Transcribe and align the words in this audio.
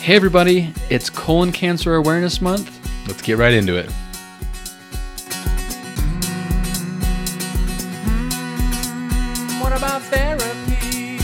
Hey, 0.00 0.16
everybody, 0.16 0.72
it's 0.88 1.10
Colon 1.10 1.52
Cancer 1.52 1.94
Awareness 1.94 2.40
Month. 2.40 2.76
Let's 3.06 3.20
get 3.22 3.36
right 3.38 3.52
into 3.52 3.76
it. 3.76 3.90
What 9.60 9.72
about 9.76 10.00
therapy? 10.02 11.18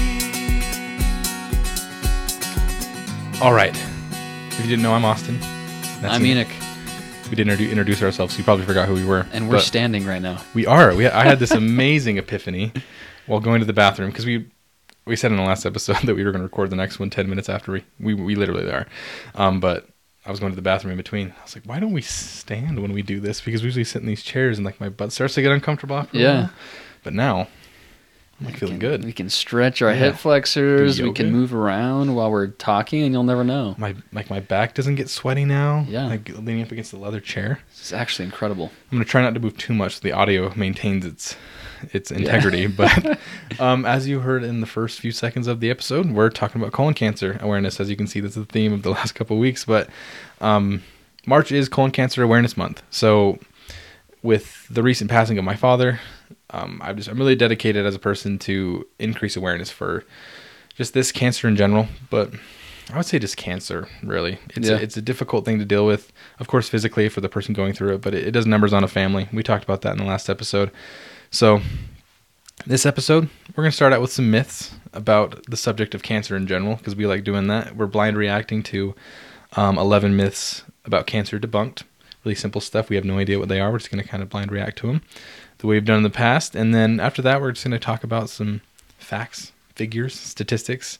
All 3.43 3.53
right. 3.53 3.75
If 3.75 4.61
you 4.61 4.67
didn't 4.69 4.83
know, 4.83 4.93
I'm 4.93 5.05
Austin. 5.05 5.39
That's 5.41 6.15
I'm 6.15 6.23
me. 6.23 6.33
Enoch, 6.33 6.49
We 7.31 7.37
didn't 7.37 7.59
introduce 7.61 8.03
ourselves, 8.03 8.35
so 8.35 8.39
you 8.39 8.45
probably 8.45 8.67
forgot 8.67 8.87
who 8.89 8.95
we 8.95 9.05
were. 9.05 9.27
and 9.33 9.49
we're 9.49 9.57
But 9.57 9.63
standing 9.63 10.05
right 10.07 10.21
now. 10.21 10.43
we 10.55 10.67
are. 10.67 10.95
We, 10.95 11.07
I 11.07 11.25
had 11.25 11.39
this 11.39 11.51
amazing 11.53 12.19
epiphany 12.19 12.73
while 13.27 13.41
going 13.41 13.61
to 13.61 13.67
the 13.67 13.73
bathroom 13.73 14.11
because 14.11 14.27
we 14.27 14.47
we 15.07 15.17
said 15.17 15.31
in 15.31 15.37
the 15.37 15.43
last 15.45 15.65
episode 15.65 15.99
that 16.05 16.15
we 16.15 16.25
were 16.25 16.33
going 16.33 16.41
to 16.41 16.47
record 16.47 16.71
the 16.71 16.77
next 16.77 16.99
one 16.99 17.11
10 17.11 17.29
minutes 17.29 17.49
after 17.49 17.73
we 17.73 17.85
we, 18.01 18.15
we 18.15 18.35
literally 18.35 18.71
are. 18.71 18.87
Um, 19.35 19.61
but 19.61 19.89
I 20.25 20.31
was 20.31 20.41
going 20.41 20.53
to 20.53 20.57
the 20.57 20.63
bathroom 20.63 20.91
in 20.91 20.97
between. 20.97 21.33
I 21.39 21.43
was 21.45 21.55
like, 21.55 21.65
why 21.65 21.79
don't 21.79 21.93
we 21.93 22.03
stand 22.03 22.81
when 22.81 22.93
we 22.93 23.03
do 23.03 23.21
this? 23.21 23.41
Because 23.41 23.63
we 23.63 23.67
usually 23.67 23.85
sit 23.85 24.03
in 24.03 24.09
these 24.09 24.23
chairs 24.23 24.59
and 24.59 24.65
like 24.65 24.81
my 24.81 24.89
butt 24.89 25.13
starts 25.13 25.35
to 25.35 25.43
get 25.43 25.53
uncomfortable. 25.53 25.97
After 25.97 26.19
Yeah. 26.19 26.49
But 27.05 27.15
now 27.15 27.47
I'm 28.45 28.53
feeling 28.53 28.79
good. 28.79 29.03
We 29.05 29.13
can 29.13 29.31
stretch 29.31 29.81
our 29.81 29.91
Yeah. 29.91 29.97
hip 29.97 30.17
flexors. 30.17 31.01
We 31.01 31.13
can 31.13 31.33
move 31.33 31.55
around 31.55 32.15
while 32.15 32.31
we're 32.31 32.49
talking, 32.49 33.03
and 33.03 33.13
you'll 33.13 33.23
never 33.25 33.45
know. 33.45 33.75
my 33.79 33.95
like 34.13 34.29
my 34.29 34.41
back 34.41 34.75
doesn't 34.75 34.97
get 34.97 35.09
sweaty 35.09 35.45
now. 35.47 35.87
Yeah. 35.89 36.07
Like 36.07 36.29
leaning 36.29 36.63
up 36.63 36.71
against 36.71 36.91
the 36.91 36.99
leather 36.99 37.21
chair. 37.21 37.61
It's 37.71 37.93
actually 37.95 38.27
incredible. 38.27 38.71
I'm 38.93 38.99
gonna 38.99 39.07
try 39.07 39.23
not 39.23 39.33
to 39.35 39.41
move 39.41 39.57
too 39.57 39.73
much 39.73 39.95
so 39.97 40.01
the 40.03 40.13
audio 40.13 40.53
maintains 40.55 41.07
its 41.07 41.37
its 41.93 42.11
integrity. 42.11 42.67
but 42.67 43.19
um, 43.59 43.87
as 43.87 44.07
you 44.07 44.21
heard 44.21 44.45
in 44.45 44.61
the 44.61 44.67
first 44.67 45.01
few 45.01 45.13
seconds 45.13 45.47
of 45.47 45.61
the 45.61 45.71
episode, 45.71 46.11
we're 46.11 46.29
talking 46.31 46.61
about 46.61 46.73
colon 46.73 46.93
cancer 46.95 47.39
awareness. 47.41 47.81
As 47.81 47.89
you 47.89 47.97
can 47.97 48.07
see, 48.07 48.21
that's 48.21 48.35
the 48.35 48.45
theme 48.45 48.73
of 48.75 48.83
the 48.83 48.91
last 48.99 49.15
couple 49.15 49.37
of 49.37 49.41
weeks. 49.41 49.65
But 49.65 49.89
um, 50.43 50.83
March 51.27 51.53
is 51.53 51.71
colon 51.71 51.91
cancer 51.91 52.23
awareness 52.23 52.55
month. 52.57 52.83
So 52.91 53.39
with 54.23 54.67
the 54.69 54.83
recent 54.83 55.11
passing 55.11 55.39
of 55.39 55.45
my 55.45 55.57
father, 55.57 56.01
um, 56.51 56.81
I'm 56.83 56.97
just 56.97 57.09
I'm 57.09 57.19
really 57.19 57.37
dedicated 57.37 57.87
as 57.87 57.95
a 57.95 57.99
person 57.99 58.39
to 58.41 58.87
increase 58.99 59.37
awareness 59.37 59.71
for 59.71 60.05
just 60.75 60.95
this 60.95 61.11
cancer 61.13 61.49
in 61.49 61.57
general, 61.57 61.89
but 62.11 62.31
I 62.93 62.97
would 62.97 63.07
say 63.07 63.19
just 63.19 63.37
cancer. 63.37 63.89
Really, 64.03 64.39
it's 64.55 64.69
Yeah. 64.69 64.77
a, 64.77 64.79
it's 64.81 64.97
a 64.97 65.03
difficult 65.03 65.45
thing 65.45 65.59
to 65.59 65.65
deal 65.65 65.87
with. 65.87 66.13
Of 66.39 66.47
course, 66.49 66.69
physically 66.69 67.09
for 67.09 67.21
the 67.21 67.29
person 67.29 67.53
going 67.55 67.73
through 67.73 67.95
it, 67.95 68.01
but 68.03 68.15
it, 68.15 68.29
it 68.29 68.31
does 68.31 68.47
numbers 68.47 68.73
on 68.73 68.85
a 68.85 68.89
family. 68.89 69.29
We 69.33 69.43
talked 69.43 69.65
about 69.65 69.83
that 69.83 69.93
in 69.93 69.99
the 69.99 70.05
last 70.05 70.29
episode. 70.31 70.71
So, 71.31 71.61
this 72.67 72.87
episode, 72.87 73.29
we're 73.55 73.63
going 73.63 73.71
to 73.71 73.77
start 73.77 73.93
out 73.93 74.01
with 74.01 74.13
some 74.13 74.31
myths 74.31 74.75
about 74.93 75.45
the 75.47 75.57
subject 75.57 75.95
of 75.95 76.03
cancer 76.03 76.37
in 76.37 76.47
general 76.47 76.77
because 76.77 76.95
we 76.97 77.07
like 77.07 77.25
doing 77.25 77.49
that. 77.49 77.77
We're 77.77 77.87
blind 77.87 78.17
reacting 78.17 78.63
to 78.65 78.95
um, 79.57 79.79
11 79.79 80.17
myths 80.17 80.63
about 80.85 81.07
cancer 81.07 81.39
debunked. 81.39 81.83
Really 82.27 82.35
simple 82.35 82.61
stuff. 82.61 82.89
We 82.91 82.97
have 82.97 83.05
no 83.05 83.19
idea 83.19 83.39
what 83.39 83.49
they 83.49 83.61
are. 83.61 83.71
We're 83.71 83.79
just 83.79 83.93
going 83.93 84.03
to 84.03 84.09
kind 84.09 84.21
of 84.21 84.29
blind 84.29 84.51
react 84.51 84.79
to 84.79 84.89
them 84.89 85.03
the 85.59 85.69
way 85.69 85.77
we've 85.77 85.85
done 85.85 85.99
in 85.99 86.03
the 86.03 86.11
past. 86.11 86.57
And 86.57 86.75
then 86.75 86.99
after 86.99 87.23
that, 87.23 87.41
we're 87.41 87.53
just 87.53 87.65
going 87.65 87.71
to 87.71 87.79
talk 87.79 88.03
about 88.03 88.29
some 88.29 88.63
facts, 88.99 89.53
figures, 89.77 90.13
statistics 90.19 90.99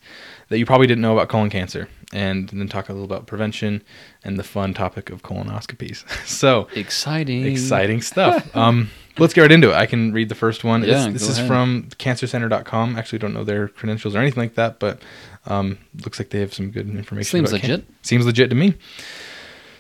that 0.51 0.59
you 0.59 0.65
probably 0.65 0.87
didn't 0.87 1.03
know 1.03 1.15
about 1.19 1.29
colon 1.29 1.51
cancer. 1.51 1.89
And 2.13 2.49
then 2.51 2.69
talk 2.69 2.89
a 2.89 2.93
little 2.93 3.05
about 3.05 3.27
prevention 3.27 3.83
and 4.23 4.39
the 4.39 4.45
fun 4.45 4.73
topic 4.73 5.11
of 5.11 5.25
colonoscopies. 5.25 6.09
so, 6.29 6.69
Exciting. 6.77 7.45
exciting 7.45 8.01
stuff. 8.13 8.57
um, 8.57 8.89
let's 9.19 9.35
get 9.35 9.41
right 9.43 9.51
into 9.51 9.71
it. 9.73 9.75
I 9.75 9.87
can 9.87 10.13
read 10.13 10.29
the 10.29 10.37
first 10.37 10.63
one. 10.63 10.85
Yeah, 10.85 11.09
this 11.09 11.25
go 11.25 11.31
is 11.31 11.39
ahead. 11.39 11.49
from 11.49 11.89
cancercenter.com. 11.99 12.97
Actually, 12.97 13.19
don't 13.19 13.35
know 13.35 13.43
their 13.43 13.67
credentials 13.67 14.15
or 14.15 14.21
anything 14.21 14.45
like 14.45 14.55
that, 14.55 14.79
but 14.79 15.03
um, 15.47 15.79
looks 16.05 16.21
like 16.21 16.31
they 16.31 16.39
have 16.39 16.55
some 16.55 16.71
good 16.71 16.89
information. 16.89 17.39
Seems 17.39 17.51
about 17.51 17.63
can- 17.63 17.71
legit. 17.73 17.87
Seems 18.03 18.25
legit 18.25 18.49
to 18.51 18.55
me. 18.57 18.75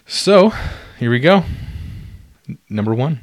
So, 0.08 0.52
here 0.98 1.10
we 1.10 1.18
go. 1.20 1.44
Number 2.68 2.94
one. 2.94 3.20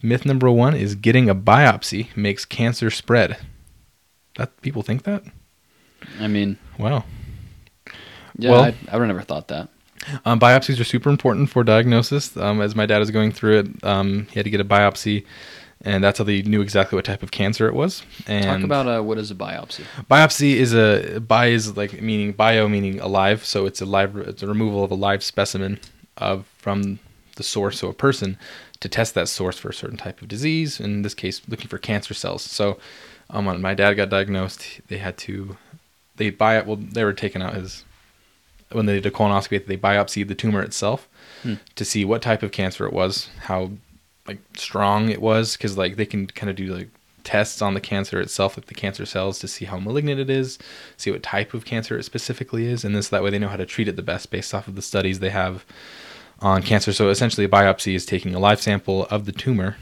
Myth 0.00 0.24
number 0.24 0.50
one 0.50 0.74
is 0.74 0.94
getting 0.94 1.28
a 1.28 1.34
biopsy 1.34 2.14
makes 2.16 2.44
cancer 2.44 2.90
spread. 2.90 3.36
That 4.36 4.60
people 4.62 4.82
think 4.82 5.02
that? 5.02 5.24
I 6.20 6.28
mean, 6.28 6.56
Wow. 6.78 7.04
yeah, 8.38 8.50
Well- 8.52 8.62
I, 8.62 8.68
I 8.90 8.96
would 8.96 9.00
have 9.02 9.08
never 9.08 9.22
thought 9.22 9.48
that. 9.48 9.68
Um, 10.24 10.38
biopsies 10.38 10.80
are 10.80 10.84
super 10.84 11.10
important 11.10 11.50
for 11.50 11.64
diagnosis. 11.64 12.34
Um, 12.36 12.62
as 12.62 12.74
my 12.76 12.86
dad 12.86 13.02
is 13.02 13.10
going 13.10 13.32
through 13.32 13.58
it, 13.58 13.84
um, 13.84 14.26
he 14.30 14.36
had 14.38 14.44
to 14.44 14.50
get 14.50 14.60
a 14.60 14.64
biopsy, 14.64 15.26
and 15.82 16.02
that's 16.02 16.18
how 16.18 16.24
they 16.24 16.40
knew 16.42 16.62
exactly 16.62 16.96
what 16.96 17.04
type 17.04 17.22
of 17.24 17.30
cancer 17.32 17.66
it 17.66 17.74
was. 17.74 18.04
And 18.28 18.44
Talk 18.44 18.62
about 18.62 18.86
uh, 18.86 19.02
what 19.02 19.18
is 19.18 19.30
a 19.30 19.34
biopsy. 19.34 19.82
biopsy 20.08 20.54
is 20.54 20.72
a 20.72 21.18
bi 21.20 21.46
is 21.48 21.76
like 21.76 22.00
meaning 22.00 22.32
bio 22.32 22.68
meaning 22.68 23.00
alive, 23.00 23.44
so 23.44 23.66
it's 23.66 23.82
a 23.82 23.84
live 23.84 24.16
it's 24.16 24.42
a 24.42 24.46
removal 24.46 24.82
of 24.84 24.92
a 24.92 24.94
live 24.94 25.22
specimen 25.24 25.78
of 26.16 26.46
from 26.68 26.98
the 27.36 27.42
source, 27.42 27.78
so 27.80 27.88
a 27.88 27.94
person, 27.94 28.36
to 28.80 28.88
test 28.88 29.14
that 29.14 29.28
source 29.28 29.58
for 29.58 29.70
a 29.70 29.74
certain 29.74 29.96
type 29.96 30.20
of 30.20 30.28
disease. 30.28 30.80
In 30.80 31.00
this 31.02 31.14
case, 31.14 31.40
looking 31.48 31.68
for 31.68 31.78
cancer 31.78 32.12
cells. 32.14 32.42
So, 32.42 32.78
um, 33.30 33.46
when 33.46 33.62
my 33.62 33.74
dad 33.74 33.94
got 33.94 34.10
diagnosed, 34.10 34.80
they 34.88 34.98
had 34.98 35.16
to 35.18 35.56
they 36.16 36.30
buy 36.30 36.58
it. 36.58 36.66
well 36.66 36.76
they 36.76 37.04
were 37.04 37.12
taking 37.14 37.40
out 37.42 37.54
his 37.54 37.84
when 38.72 38.86
they 38.86 38.94
did 39.00 39.06
a 39.06 39.10
colonoscopy 39.10 39.64
they 39.64 39.76
biopsied 39.78 40.28
the 40.28 40.34
tumor 40.34 40.62
itself 40.62 41.08
Hmm. 41.42 41.54
to 41.76 41.84
see 41.84 42.04
what 42.04 42.20
type 42.22 42.42
of 42.42 42.50
cancer 42.50 42.84
it 42.86 42.92
was, 42.92 43.28
how 43.42 43.70
like 44.26 44.40
strong 44.56 45.08
it 45.08 45.22
was, 45.22 45.56
because 45.56 45.78
like 45.78 45.94
they 45.96 46.04
can 46.06 46.26
kind 46.26 46.50
of 46.50 46.56
do 46.56 46.66
like 46.74 46.88
tests 47.22 47.62
on 47.62 47.74
the 47.74 47.80
cancer 47.80 48.20
itself, 48.20 48.56
like 48.56 48.66
the 48.66 48.74
cancer 48.74 49.06
cells, 49.06 49.38
to 49.38 49.46
see 49.48 49.64
how 49.66 49.78
malignant 49.78 50.18
it 50.20 50.28
is, 50.30 50.58
see 50.96 51.10
what 51.12 51.22
type 51.22 51.54
of 51.54 51.64
cancer 51.64 51.96
it 51.98 52.04
specifically 52.04 52.66
is, 52.66 52.84
and 52.84 52.94
this 52.96 53.08
that 53.10 53.22
way 53.22 53.30
they 53.30 53.38
know 53.38 53.48
how 53.54 53.56
to 53.64 53.66
treat 53.74 53.86
it 53.88 53.96
the 53.96 54.02
best 54.12 54.30
based 54.30 54.52
off 54.54 54.66
of 54.68 54.74
the 54.74 54.82
studies 54.82 55.20
they 55.20 55.30
have 55.30 55.64
on 56.40 56.62
cancer. 56.62 56.92
So 56.92 57.08
essentially, 57.08 57.44
a 57.44 57.48
biopsy 57.48 57.94
is 57.94 58.06
taking 58.06 58.34
a 58.34 58.38
live 58.38 58.60
sample 58.60 59.06
of 59.06 59.24
the 59.24 59.32
tumor. 59.32 59.76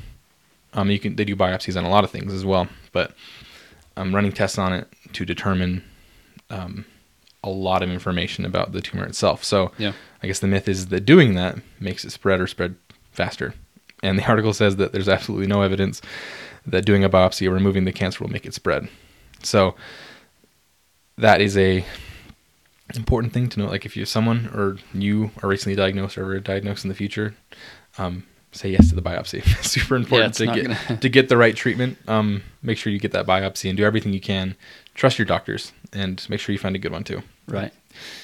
Um, 0.73 0.91
you 0.91 0.99
can 0.99 1.17
they 1.17 1.25
do 1.25 1.37
biopsies 1.37 1.77
on 1.77 1.85
a 1.85 1.91
lot 1.91 2.05
of 2.05 2.11
things 2.11 2.33
as 2.33 2.45
well, 2.45 2.69
but 2.93 3.15
I'm 3.97 4.15
running 4.15 4.33
tests 4.33 4.59
on 4.59 4.73
it 4.73 4.89
to 5.15 5.25
determine 5.25 5.83
um, 6.51 6.85
a 7.43 7.49
lot 7.49 7.83
of 7.83 7.91
information 7.91 8.45
about 8.45 8.73
the 8.73 8.81
tumor 8.81 9.07
itself. 9.07 9.43
So 9.45 9.73
Yeah. 9.79 9.93
I 10.23 10.27
guess 10.27 10.41
the 10.41 10.47
myth 10.49 10.69
is 10.69 10.87
that 10.89 11.01
doing 11.05 11.35
that 11.35 11.59
makes 11.81 12.05
it 12.05 12.11
spread 12.11 12.41
or 12.41 12.47
spread 12.47 12.75
faster. 13.13 13.55
And 14.03 14.19
the 14.19 14.25
article 14.29 14.53
says 14.53 14.77
that 14.77 14.93
there's 14.93 15.09
absolutely 15.09 15.47
no 15.47 15.63
evidence 15.63 16.03
that 16.67 16.85
doing 16.85 17.05
a 17.05 17.09
biopsy 17.09 17.47
or 17.47 17.53
removing 17.53 17.85
the 17.85 17.93
cancer 17.93 18.23
will 18.23 18.31
make 18.31 18.45
it 18.45 18.53
spread. 18.55 18.89
So 19.43 19.77
that 21.17 21.41
is 21.41 21.57
a 21.57 21.85
important 22.95 23.33
thing 23.33 23.49
to 23.51 23.61
know. 23.61 23.67
Like 23.67 23.85
if 23.87 23.97
you're 23.97 24.07
someone 24.07 24.49
or 24.55 24.77
you 24.95 25.31
are 25.43 25.49
recently 25.49 25.77
diagnosed 25.77 26.17
or 26.19 26.39
diagnosed 26.41 26.85
in 26.85 26.89
the 26.89 26.95
future, 26.95 27.35
um, 27.99 28.25
say 28.53 28.71
yes 28.71 28.89
to 28.91 28.95
the 28.95 29.03
biopsy. 29.03 29.45
Super 29.65 29.97
important 29.97 30.31
it's 30.31 30.39
to 30.39 30.47
get 30.47 30.65
gonna- 30.89 31.01
to 31.01 31.09
get 31.09 31.29
the 31.29 31.37
right 31.37 31.55
treatment. 31.57 31.99
Um, 32.09 32.43
make 32.63 32.79
sure 32.79 32.93
you 32.93 32.99
get 32.99 33.13
that 33.13 33.27
biopsy 33.27 33.69
and 33.69 33.77
do 33.77 33.85
everything 33.85 34.13
you 34.13 34.21
can. 34.21 34.57
Trust 34.95 35.19
your 35.19 35.27
doctors 35.27 35.73
and 35.93 36.25
make 36.31 36.41
sure 36.41 36.53
you 36.53 36.59
find 36.59 36.75
a 36.77 36.79
good 36.79 36.93
one 36.93 37.05
too. 37.05 37.23
Right. 37.49 37.73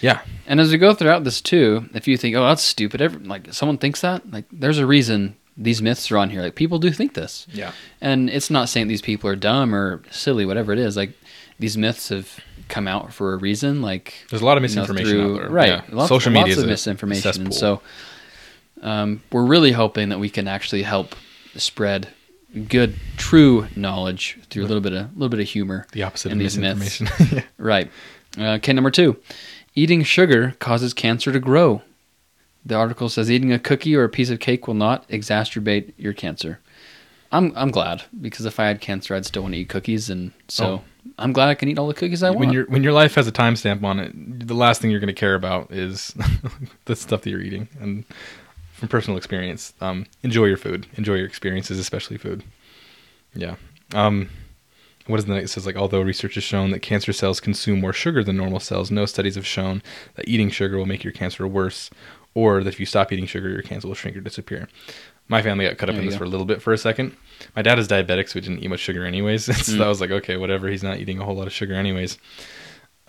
Yeah, 0.02 0.20
And 0.46 0.60
as 0.60 0.70
we 0.70 0.76
go 0.76 0.92
throughout 0.92 1.24
this 1.24 1.40
too, 1.40 1.88
if 1.94 2.06
you 2.06 2.18
think, 2.18 2.36
"Oh, 2.36 2.46
that's 2.46 2.62
stupid," 2.62 3.00
every, 3.00 3.24
like 3.24 3.54
someone 3.54 3.78
thinks 3.78 4.02
that, 4.02 4.30
like 4.30 4.44
there's 4.52 4.76
a 4.78 4.84
reason 4.84 5.34
these 5.56 5.80
myths 5.80 6.10
are 6.12 6.18
on 6.18 6.28
here. 6.28 6.42
Like 6.42 6.56
people 6.56 6.78
do 6.78 6.90
think 6.90 7.14
this, 7.14 7.46
yeah, 7.50 7.72
and 7.98 8.28
it's 8.28 8.50
not 8.50 8.68
saying 8.68 8.88
these 8.88 9.00
people 9.00 9.30
are 9.30 9.36
dumb 9.36 9.74
or 9.74 10.02
silly, 10.10 10.44
whatever 10.44 10.74
it 10.74 10.78
is. 10.78 10.94
Like 10.94 11.12
these 11.58 11.78
myths 11.78 12.10
have 12.10 12.38
come 12.72 12.88
out 12.88 13.12
for 13.12 13.34
a 13.34 13.36
reason. 13.36 13.82
Like 13.82 14.14
there's 14.30 14.42
a 14.42 14.44
lot 14.44 14.56
of 14.56 14.62
you 14.62 14.74
know, 14.74 14.82
misinformation 14.82 15.10
through- 15.10 15.34
out 15.34 15.40
there. 15.42 15.50
right? 15.50 15.68
Yeah. 15.68 15.82
Lots, 15.90 16.08
Social 16.08 16.32
lots 16.32 16.46
media 16.46 16.56
is 16.56 16.62
of 16.62 16.68
misinformation, 16.68 17.42
and 17.42 17.54
so 17.54 17.82
um, 18.80 19.22
we're 19.30 19.44
really 19.44 19.72
hoping 19.72 20.08
that 20.08 20.18
we 20.18 20.30
can 20.30 20.48
actually 20.48 20.82
help 20.82 21.14
spread 21.54 22.08
good, 22.68 22.96
true 23.16 23.68
knowledge 23.76 24.38
through 24.50 24.64
a 24.64 24.68
little 24.68 24.80
bit 24.80 24.92
of 24.94 25.00
a 25.06 25.10
little 25.14 25.28
bit 25.28 25.40
of 25.40 25.48
humor. 25.48 25.86
the 25.92 26.02
opposite 26.02 26.32
of 26.32 26.38
misinformation. 26.38 27.08
Yeah. 27.30 27.42
Right. 27.58 27.90
Uh, 28.38 28.52
okay, 28.54 28.72
number 28.72 28.90
two. 28.90 29.16
Eating 29.74 30.02
sugar 30.02 30.54
causes 30.58 30.92
cancer 30.94 31.32
to 31.32 31.38
grow. 31.40 31.82
The 32.64 32.74
article 32.74 33.08
says 33.08 33.30
eating 33.30 33.52
a 33.52 33.58
cookie 33.58 33.94
or 33.96 34.04
a 34.04 34.08
piece 34.08 34.30
of 34.30 34.38
cake 34.40 34.66
will 34.66 34.74
not 34.74 35.08
exacerbate 35.08 35.92
your 35.96 36.12
cancer. 36.12 36.60
I'm 37.32 37.52
I'm 37.56 37.70
glad 37.70 38.02
because 38.20 38.44
if 38.46 38.60
I 38.60 38.66
had 38.66 38.80
cancer, 38.80 39.14
I'd 39.14 39.26
still 39.26 39.42
want 39.42 39.54
to 39.54 39.60
eat 39.60 39.68
cookies, 39.68 40.10
and 40.10 40.32
so 40.48 40.64
Oh. 40.66 40.82
I'm 41.18 41.32
glad 41.32 41.48
I 41.48 41.54
can 41.54 41.68
eat 41.68 41.78
all 41.78 41.88
the 41.88 41.94
cookies 41.94 42.22
I 42.22 42.30
want. 42.30 42.40
when 42.40 42.52
your 42.52 42.66
when 42.66 42.82
your 42.84 42.92
life 42.92 43.14
has 43.16 43.26
a 43.26 43.32
timestamp 43.32 43.82
on 43.82 43.98
it, 43.98 44.46
the 44.46 44.54
last 44.54 44.80
thing 44.80 44.90
you're 44.90 45.00
going 45.00 45.08
to 45.08 45.20
care 45.20 45.34
about 45.34 45.72
is 45.72 46.14
the 46.84 46.94
stuff 46.94 47.22
that 47.22 47.30
you're 47.30 47.40
eating. 47.40 47.68
And 47.80 48.04
from 48.72 48.88
personal 48.88 49.16
experience, 49.16 49.74
um, 49.80 50.06
enjoy 50.22 50.44
your 50.46 50.56
food, 50.56 50.86
enjoy 50.96 51.14
your 51.14 51.26
experiences, 51.26 51.78
especially 51.78 52.18
food. 52.18 52.44
Yeah. 53.34 53.56
Um, 53.94 54.28
what 55.06 55.18
is 55.18 55.24
the 55.24 55.34
next? 55.34 55.50
It 55.50 55.52
says 55.54 55.66
like 55.66 55.76
although 55.76 56.00
research 56.02 56.34
has 56.34 56.44
shown 56.44 56.70
that 56.70 56.80
cancer 56.80 57.12
cells 57.12 57.40
consume 57.40 57.80
more 57.80 57.92
sugar 57.92 58.22
than 58.22 58.36
normal 58.36 58.60
cells, 58.60 58.90
no 58.90 59.04
studies 59.06 59.34
have 59.34 59.46
shown 59.46 59.82
that 60.14 60.28
eating 60.28 60.50
sugar 60.50 60.76
will 60.76 60.86
make 60.86 61.02
your 61.02 61.12
cancer 61.12 61.46
worse, 61.46 61.90
or 62.34 62.62
that 62.64 62.68
if 62.72 62.80
you 62.80 62.86
stop 62.86 63.12
eating 63.12 63.26
sugar, 63.26 63.48
your 63.48 63.62
cancer 63.62 63.88
will 63.88 63.94
shrink 63.94 64.16
or 64.16 64.20
disappear. 64.20 64.68
My 65.28 65.40
family 65.42 65.66
got 65.66 65.78
cut 65.78 65.88
up 65.88 65.94
There 65.94 66.00
in 66.02 66.06
this 66.06 66.14
go. 66.14 66.18
for 66.18 66.24
a 66.24 66.28
little 66.28 66.46
bit 66.46 66.60
for 66.60 66.72
a 66.72 66.78
second. 66.78 67.16
My 67.56 67.62
dad 67.62 67.78
is 67.78 67.88
diabetic, 67.88 68.28
so 68.28 68.34
he 68.34 68.40
didn't 68.40 68.62
eat 68.62 68.68
much 68.68 68.80
sugar 68.80 69.04
anyways. 69.04 69.44
so 69.66 69.72
Mm. 69.78 69.82
I 69.84 69.88
was 69.88 70.00
like, 70.00 70.10
okay, 70.10 70.36
whatever. 70.36 70.68
He's 70.68 70.82
not 70.82 70.98
eating 70.98 71.18
a 71.20 71.24
whole 71.24 71.36
lot 71.36 71.46
of 71.46 71.52
sugar 71.52 71.74
anyways. 71.74 72.18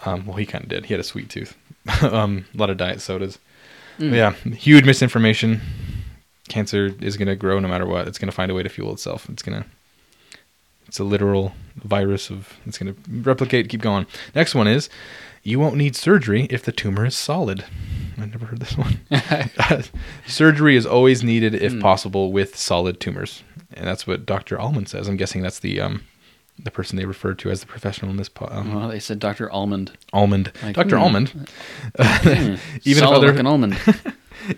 Um, 0.05 0.25
well, 0.25 0.37
he 0.37 0.45
kind 0.45 0.63
of 0.63 0.69
did. 0.69 0.85
He 0.85 0.93
had 0.93 0.99
a 1.01 1.03
sweet 1.03 1.29
tooth. 1.29 1.55
um, 2.03 2.45
a 2.53 2.57
lot 2.57 2.69
of 2.69 2.77
diet 2.77 3.01
sodas. 3.01 3.39
Mm. 3.99 4.13
Yeah, 4.15 4.31
huge 4.55 4.85
misinformation. 4.85 5.61
Cancer 6.49 6.93
is 7.01 7.15
going 7.17 7.27
to 7.27 7.35
grow 7.35 7.59
no 7.59 7.67
matter 7.67 7.85
what. 7.85 8.07
It's 8.07 8.17
going 8.19 8.29
to 8.29 8.35
find 8.35 8.51
a 8.51 8.53
way 8.55 8.63
to 8.63 8.69
fuel 8.69 8.91
itself. 8.93 9.29
It's 9.29 9.43
going 9.43 9.61
to. 9.63 9.69
It's 10.87 10.99
a 10.99 11.03
literal 11.03 11.53
virus 11.83 12.29
of. 12.29 12.53
It's 12.65 12.77
going 12.77 12.93
to 12.93 12.99
replicate. 13.21 13.69
Keep 13.69 13.81
going. 13.81 14.05
Next 14.35 14.53
one 14.55 14.67
is, 14.67 14.89
you 15.41 15.59
won't 15.59 15.75
need 15.77 15.95
surgery 15.95 16.43
if 16.49 16.63
the 16.63 16.71
tumor 16.71 17.05
is 17.05 17.15
solid. 17.15 17.65
I 18.17 18.25
never 18.25 18.45
heard 18.45 18.59
this 18.59 18.77
one. 18.77 18.99
surgery 20.27 20.75
is 20.75 20.85
always 20.85 21.23
needed 21.23 21.53
if 21.55 21.71
Hmm. 21.73 21.79
possible 21.79 22.31
with 22.31 22.55
solid 22.57 22.99
tumors, 22.99 23.43
and 23.73 23.85
that's 23.87 24.05
what 24.07 24.25
Dr. 24.25 24.59
Allman 24.59 24.85
says. 24.85 25.07
I'm 25.07 25.17
guessing 25.17 25.41
that's 25.41 25.59
the 25.59 25.79
um, 25.81 26.03
the 26.59 26.71
person 26.71 26.97
they 26.97 27.05
referred 27.05 27.39
to 27.39 27.49
as 27.49 27.61
the 27.61 27.65
professional 27.65 28.11
in 28.11 28.17
this. 28.17 28.29
Po- 28.29 28.47
um, 28.51 28.73
Well, 28.75 28.87
they 28.89 28.99
said 28.99 29.19
Dr. 29.19 29.51
Almond. 29.51 29.91
Almond, 30.13 30.51
Like, 30.61 30.75
Dr. 30.75 30.97
hmm. 30.97 31.03
Almond. 31.03 31.29
Hmm. 31.99 32.55
Even 32.83 33.03
if 33.03 33.09
other 33.09 33.47
almond. 33.47 33.77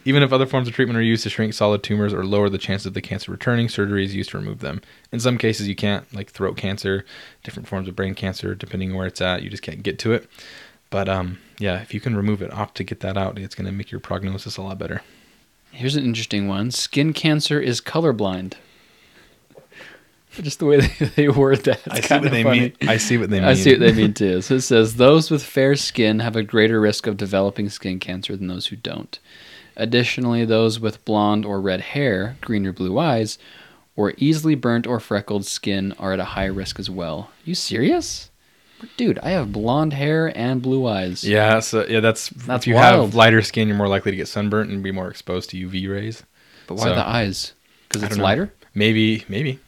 even 0.04 0.24
if 0.24 0.34
other 0.34 0.48
forms 0.48 0.68
of 0.68 0.74
treatment 0.74 0.98
are 0.98 1.02
used 1.04 1.22
to 1.24 1.30
shrink 1.30 1.54
solid 1.54 1.84
tumors 1.84 2.12
or 2.12 2.26
lower 2.26 2.50
the 2.50 2.58
chance 2.58 2.86
of 2.88 2.94
the 2.96 3.02
cancer 3.02 3.32
returning, 3.32 3.70
surgery 3.70 4.04
is 4.04 4.16
used 4.16 4.32
to 4.32 4.38
remove 4.38 4.60
them. 4.60 4.82
In 5.12 5.20
some 5.20 5.38
cases, 5.38 5.68
you 5.68 5.76
can't, 5.76 6.12
like 6.14 6.32
throat 6.32 6.58
cancer, 6.58 7.06
different 7.44 7.68
forms 7.68 7.88
of 7.88 7.96
brain 7.96 8.16
cancer, 8.16 8.56
depending 8.56 8.92
on 8.92 8.98
where 8.98 9.06
it's 9.06 9.22
at, 9.22 9.44
you 9.44 9.50
just 9.50 9.62
can't 9.64 9.84
get 9.84 10.00
to 10.00 10.12
it. 10.14 10.28
But 10.90 11.10
um, 11.10 11.40
yeah, 11.60 11.82
if 11.82 11.94
you 11.94 12.00
can 12.00 12.16
remove 12.16 12.42
it, 12.42 12.54
opt 12.54 12.76
to 12.76 12.84
get 12.84 13.00
that 13.02 13.18
out. 13.18 13.38
It's 13.38 13.56
going 13.56 13.66
to 13.66 13.72
make 13.72 13.92
your 13.92 14.00
prognosis 14.00 14.58
a 14.58 14.62
lot 14.62 14.78
better. 14.78 15.02
Here's 15.72 15.96
an 15.96 16.06
interesting 16.06 16.48
one. 16.48 16.72
Skin 16.72 17.12
cancer 17.12 17.60
is 17.60 17.82
colorblind. 17.82 18.54
Just 20.42 20.60
the 20.60 20.66
way 20.66 20.80
they, 21.00 21.06
they 21.06 21.30
word 21.30 21.64
that. 21.66 21.82
It's 21.88 22.08
kinda 22.08 22.30
funny. 22.30 22.74
I 22.82 22.98
see 22.98 23.18
what 23.18 23.30
they 23.30 23.40
mean. 23.40 23.48
I 23.48 23.54
see 23.54 23.72
what 23.72 23.80
they 23.80 23.94
mean 23.94 24.14
too. 24.14 24.42
So 24.42 24.56
it 24.56 24.62
says 24.62 24.96
those 24.96 25.32
with 25.32 25.44
fair 25.44 25.76
skin 25.76 26.20
have 26.20 26.36
a 26.36 26.44
greater 26.44 26.80
risk 26.80 27.08
of 27.08 27.18
developing 27.18 27.70
skin 27.70 28.00
cancer 28.00 28.36
than 28.36 28.48
those 28.48 28.68
who 28.68 28.76
don't. 28.76 29.18
Additionally, 29.78 30.46
those 30.46 30.80
with 30.80 31.04
blonde 31.06 31.46
or 31.46 31.60
red 31.60 31.82
hair, 31.82 32.38
green 32.42 32.66
or 32.66 32.72
blue 32.74 32.98
eyes, 32.98 33.38
or 33.96 34.14
easily 34.18 34.56
burnt 34.56 34.88
or 34.88 35.00
freckled 35.00 35.46
skin 35.46 35.94
are 36.00 36.14
at 36.14 36.20
a 36.20 36.26
high 36.26 36.46
risk 36.46 36.80
as 36.80 36.90
well. 36.90 37.32
You 37.44 37.56
serious? 37.56 38.30
Dude, 38.98 39.20
I 39.20 39.30
have 39.32 39.52
blonde 39.52 39.94
hair 39.94 40.32
and 40.38 40.62
blue 40.62 40.86
eyes. 40.88 41.24
Yeah, 41.24 41.60
so 41.60 41.86
yeah, 41.88 42.00
that's, 42.02 42.30
That's 42.30 42.64
if 42.64 42.68
you 42.68 42.76
wild. 42.76 43.06
have 43.06 43.16
lighter 43.16 43.42
skin, 43.42 43.68
you're 43.68 43.78
more 43.78 43.88
likely 43.88 44.12
to 44.12 44.18
get 44.18 44.28
sunburnt 44.28 44.70
and 44.70 44.84
be 44.84 44.92
more 44.92 45.10
exposed 45.10 45.50
to 45.52 45.58
UV 45.70 45.90
rays. 45.92 46.24
But 46.68 46.76
why 46.76 46.84
So- 46.86 46.96
the 46.96 47.08
eyes? 47.08 47.54
Because 47.88 48.04
I 48.04 48.08
it's 48.08 48.16
don't 48.16 48.20
know. 48.20 48.24
lighter? 48.26 48.54
Maybe, 48.74 49.24
maybe 49.30 49.60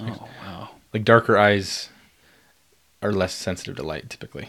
Oh, 0.00 0.28
wow. 0.42 0.70
like 0.92 1.04
darker 1.04 1.36
eyes 1.38 1.90
are 3.02 3.12
less 3.12 3.34
sensitive 3.34 3.76
to 3.76 3.82
light 3.82 4.08
typically. 4.10 4.48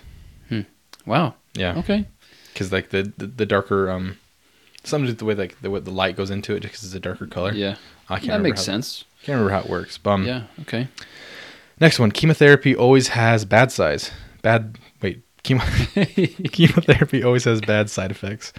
Wow. 1.05 1.35
Yeah. 1.53 1.77
Okay. 1.79 2.05
because 2.53 2.71
like 2.71 2.89
the, 2.89 3.11
the 3.17 3.27
the 3.27 3.45
darker 3.45 3.91
um 3.91 4.17
something 4.83 5.05
with 5.07 5.19
the 5.19 5.25
way 5.25 5.35
like 5.35 5.61
the 5.61 5.69
way 5.69 5.79
the 5.81 5.91
light 5.91 6.15
goes 6.15 6.31
into 6.31 6.55
it 6.55 6.61
just 6.61 6.71
because 6.73 6.83
it's 6.85 6.95
a 6.95 6.99
darker 6.99 7.27
color. 7.27 7.51
Yeah. 7.53 7.75
I 8.09 8.15
can't 8.15 8.21
That 8.21 8.27
remember 8.37 8.49
makes 8.49 8.61
how, 8.61 8.63
sense. 8.73 9.03
Can't 9.23 9.35
remember 9.39 9.51
how 9.51 9.59
it 9.59 9.69
works. 9.69 9.97
But 9.99 10.09
um, 10.11 10.25
yeah. 10.25 10.43
Okay. 10.61 10.87
Next 11.79 11.99
one, 11.99 12.11
chemotherapy 12.11 12.75
always 12.75 13.09
has 13.09 13.45
bad 13.45 13.71
sides. 13.71 14.11
Bad 14.41 14.77
wait, 15.01 15.23
chemo 15.43 15.61
chemotherapy 16.51 17.23
always 17.23 17.43
has 17.45 17.61
bad 17.61 17.89
side 17.89 18.11
effects. 18.11 18.53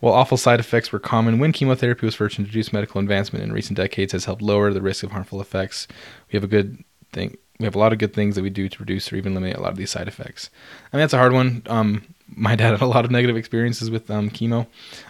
While 0.00 0.14
awful 0.14 0.36
side 0.36 0.60
effects 0.60 0.92
were 0.92 1.00
common 1.00 1.40
when 1.40 1.52
chemotherapy 1.52 2.06
was 2.06 2.14
first 2.14 2.38
introduced, 2.38 2.72
medical 2.72 3.00
advancement 3.00 3.42
in 3.42 3.52
recent 3.52 3.76
decades 3.76 4.12
has 4.12 4.26
helped 4.26 4.42
lower 4.42 4.72
the 4.72 4.80
risk 4.80 5.02
of 5.02 5.10
harmful 5.10 5.40
effects. 5.40 5.88
We 6.30 6.36
have 6.36 6.44
a 6.44 6.48
good 6.48 6.84
thing. 7.12 7.36
We 7.58 7.64
have 7.64 7.74
a 7.74 7.78
lot 7.80 7.92
of 7.92 7.98
good 7.98 8.14
things 8.14 8.36
that 8.36 8.42
we 8.42 8.50
do 8.50 8.68
to 8.68 8.78
reduce 8.78 9.12
or 9.12 9.16
even 9.16 9.32
eliminate 9.32 9.56
a 9.56 9.60
lot 9.60 9.72
of 9.72 9.76
these 9.76 9.90
side 9.90 10.06
effects. 10.06 10.50
I 10.92 10.96
mean, 10.96 11.02
that's 11.02 11.14
a 11.14 11.18
hard 11.18 11.32
one. 11.32 11.64
Um, 11.66 12.04
my 12.28 12.54
dad 12.54 12.70
had 12.70 12.80
a 12.80 12.86
lot 12.86 13.04
of 13.04 13.10
negative 13.10 13.36
experiences 13.36 13.90
with 13.90 14.08
um, 14.08 14.30
chemo. 14.30 14.68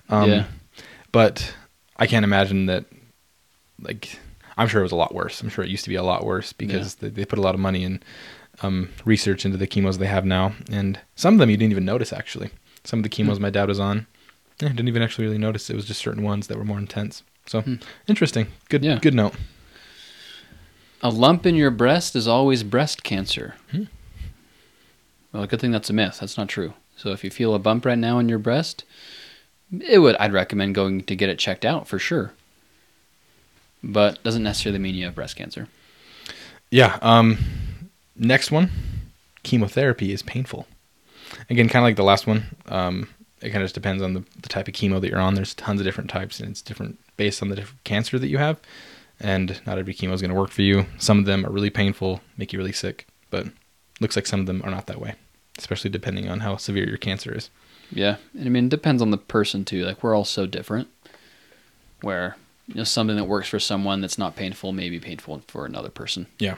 Um, 0.08 0.30
Yeah. 0.30 0.44
But 1.12 1.54
I 1.96 2.06
can't 2.06 2.24
imagine 2.24 2.66
that, 2.66 2.84
like, 3.80 4.18
I'm 4.58 4.68
sure 4.68 4.80
it 4.80 4.84
was 4.84 4.92
a 4.92 4.96
lot 4.96 5.14
worse. 5.14 5.40
I'm 5.40 5.48
sure 5.48 5.64
it 5.64 5.70
used 5.70 5.84
to 5.84 5.90
be 5.90 5.94
a 5.96 6.02
lot 6.02 6.24
worse 6.24 6.52
because 6.52 6.96
they, 6.96 7.08
they 7.08 7.24
put 7.24 7.38
a 7.38 7.42
lot 7.42 7.54
of 7.54 7.60
money 7.60 7.84
in 7.84 8.02
um, 8.62 8.90
research 9.04 9.44
into 9.46 9.56
the 9.56 9.66
chemos 9.66 9.98
they 9.98 10.06
have 10.06 10.24
now. 10.26 10.52
And 10.70 10.98
some 11.16 11.34
of 11.34 11.38
them 11.40 11.48
you 11.48 11.56
didn't 11.56 11.70
even 11.72 11.84
notice, 11.84 12.12
actually. 12.12 12.50
Some 12.84 12.98
of 12.98 13.02
the 13.04 13.08
chemos 13.08 13.38
my 13.40 13.50
dad 13.50 13.68
was 13.68 13.78
on, 13.80 14.06
I 14.60 14.68
didn't 14.68 14.88
even 14.88 15.00
actually 15.02 15.26
really 15.26 15.38
notice. 15.38 15.70
It 15.70 15.76
was 15.76 15.84
just 15.86 16.00
certain 16.00 16.22
ones 16.24 16.48
that 16.48 16.58
were 16.58 16.64
more 16.64 16.78
intense. 16.78 17.22
So 17.46 17.60
Hmm. 17.62 17.76
interesting. 18.08 18.48
Good, 18.68 18.84
Yeah. 18.84 18.98
good 19.00 19.14
note. 19.14 19.34
A 21.02 21.10
lump 21.10 21.46
in 21.46 21.54
your 21.54 21.70
breast 21.70 22.16
is 22.16 22.26
always 22.26 22.62
breast 22.64 23.04
cancer. 23.04 23.54
Hmm. 23.70 23.84
Well, 25.32 25.46
good 25.46 25.60
thing 25.60 25.70
that's 25.70 25.90
a 25.90 25.92
myth. 25.92 26.18
That's 26.20 26.36
not 26.36 26.48
true. 26.48 26.74
So 26.96 27.10
if 27.12 27.22
you 27.22 27.30
feel 27.30 27.54
a 27.54 27.58
bump 27.60 27.84
right 27.84 27.98
now 27.98 28.18
in 28.18 28.28
your 28.28 28.38
breast, 28.40 28.84
it 29.86 30.00
would 30.00 30.16
I'd 30.16 30.32
recommend 30.32 30.74
going 30.74 31.04
to 31.04 31.14
get 31.14 31.28
it 31.28 31.38
checked 31.38 31.64
out 31.64 31.86
for 31.86 31.98
sure. 31.98 32.32
But 33.82 34.22
doesn't 34.22 34.42
necessarily 34.42 34.78
mean 34.78 34.94
you 34.94 35.04
have 35.04 35.14
breast 35.14 35.36
cancer. 35.36 35.68
Yeah. 36.70 36.98
Um, 37.00 37.38
next 38.16 38.50
one, 38.50 38.70
chemotherapy 39.42 40.12
is 40.12 40.22
painful. 40.22 40.66
Again, 41.48 41.68
kind 41.68 41.82
of 41.82 41.86
like 41.86 41.96
the 41.96 42.02
last 42.02 42.26
one. 42.26 42.56
Um, 42.66 43.08
it 43.40 43.50
kind 43.50 43.62
of 43.62 43.66
just 43.66 43.74
depends 43.74 44.02
on 44.02 44.14
the, 44.14 44.24
the 44.40 44.48
type 44.48 44.66
of 44.66 44.74
chemo 44.74 45.00
that 45.00 45.08
you're 45.08 45.20
on. 45.20 45.34
There's 45.34 45.54
tons 45.54 45.80
of 45.80 45.86
different 45.86 46.10
types, 46.10 46.40
and 46.40 46.50
it's 46.50 46.62
different 46.62 46.98
based 47.16 47.40
on 47.42 47.48
the 47.48 47.56
different 47.56 47.84
cancer 47.84 48.18
that 48.18 48.28
you 48.28 48.38
have. 48.38 48.60
And 49.20 49.60
not 49.66 49.78
every 49.78 49.94
chemo 49.94 50.12
is 50.12 50.20
going 50.20 50.32
to 50.32 50.38
work 50.38 50.50
for 50.50 50.62
you. 50.62 50.86
Some 50.98 51.18
of 51.18 51.24
them 51.24 51.44
are 51.44 51.50
really 51.50 51.70
painful, 51.70 52.20
make 52.36 52.52
you 52.52 52.58
really 52.58 52.72
sick, 52.72 53.06
but 53.30 53.46
looks 54.00 54.16
like 54.16 54.26
some 54.26 54.40
of 54.40 54.46
them 54.46 54.62
are 54.64 54.70
not 54.70 54.86
that 54.86 55.00
way, 55.00 55.14
especially 55.56 55.90
depending 55.90 56.28
on 56.28 56.40
how 56.40 56.56
severe 56.56 56.88
your 56.88 56.98
cancer 56.98 57.36
is. 57.36 57.50
Yeah. 57.90 58.16
And 58.34 58.46
I 58.46 58.48
mean 58.48 58.66
it 58.66 58.70
depends 58.70 59.02
on 59.02 59.10
the 59.10 59.18
person 59.18 59.64
too. 59.64 59.84
Like 59.84 60.02
we're 60.02 60.14
all 60.14 60.24
so 60.24 60.46
different. 60.46 60.88
Where 62.00 62.36
you 62.68 62.74
know 62.74 62.84
something 62.84 63.16
that 63.16 63.24
works 63.24 63.48
for 63.48 63.58
someone 63.58 64.00
that's 64.00 64.18
not 64.18 64.36
painful 64.36 64.72
may 64.72 64.90
be 64.90 65.00
painful 65.00 65.42
for 65.48 65.64
another 65.66 65.88
person. 65.88 66.26
Yeah. 66.38 66.56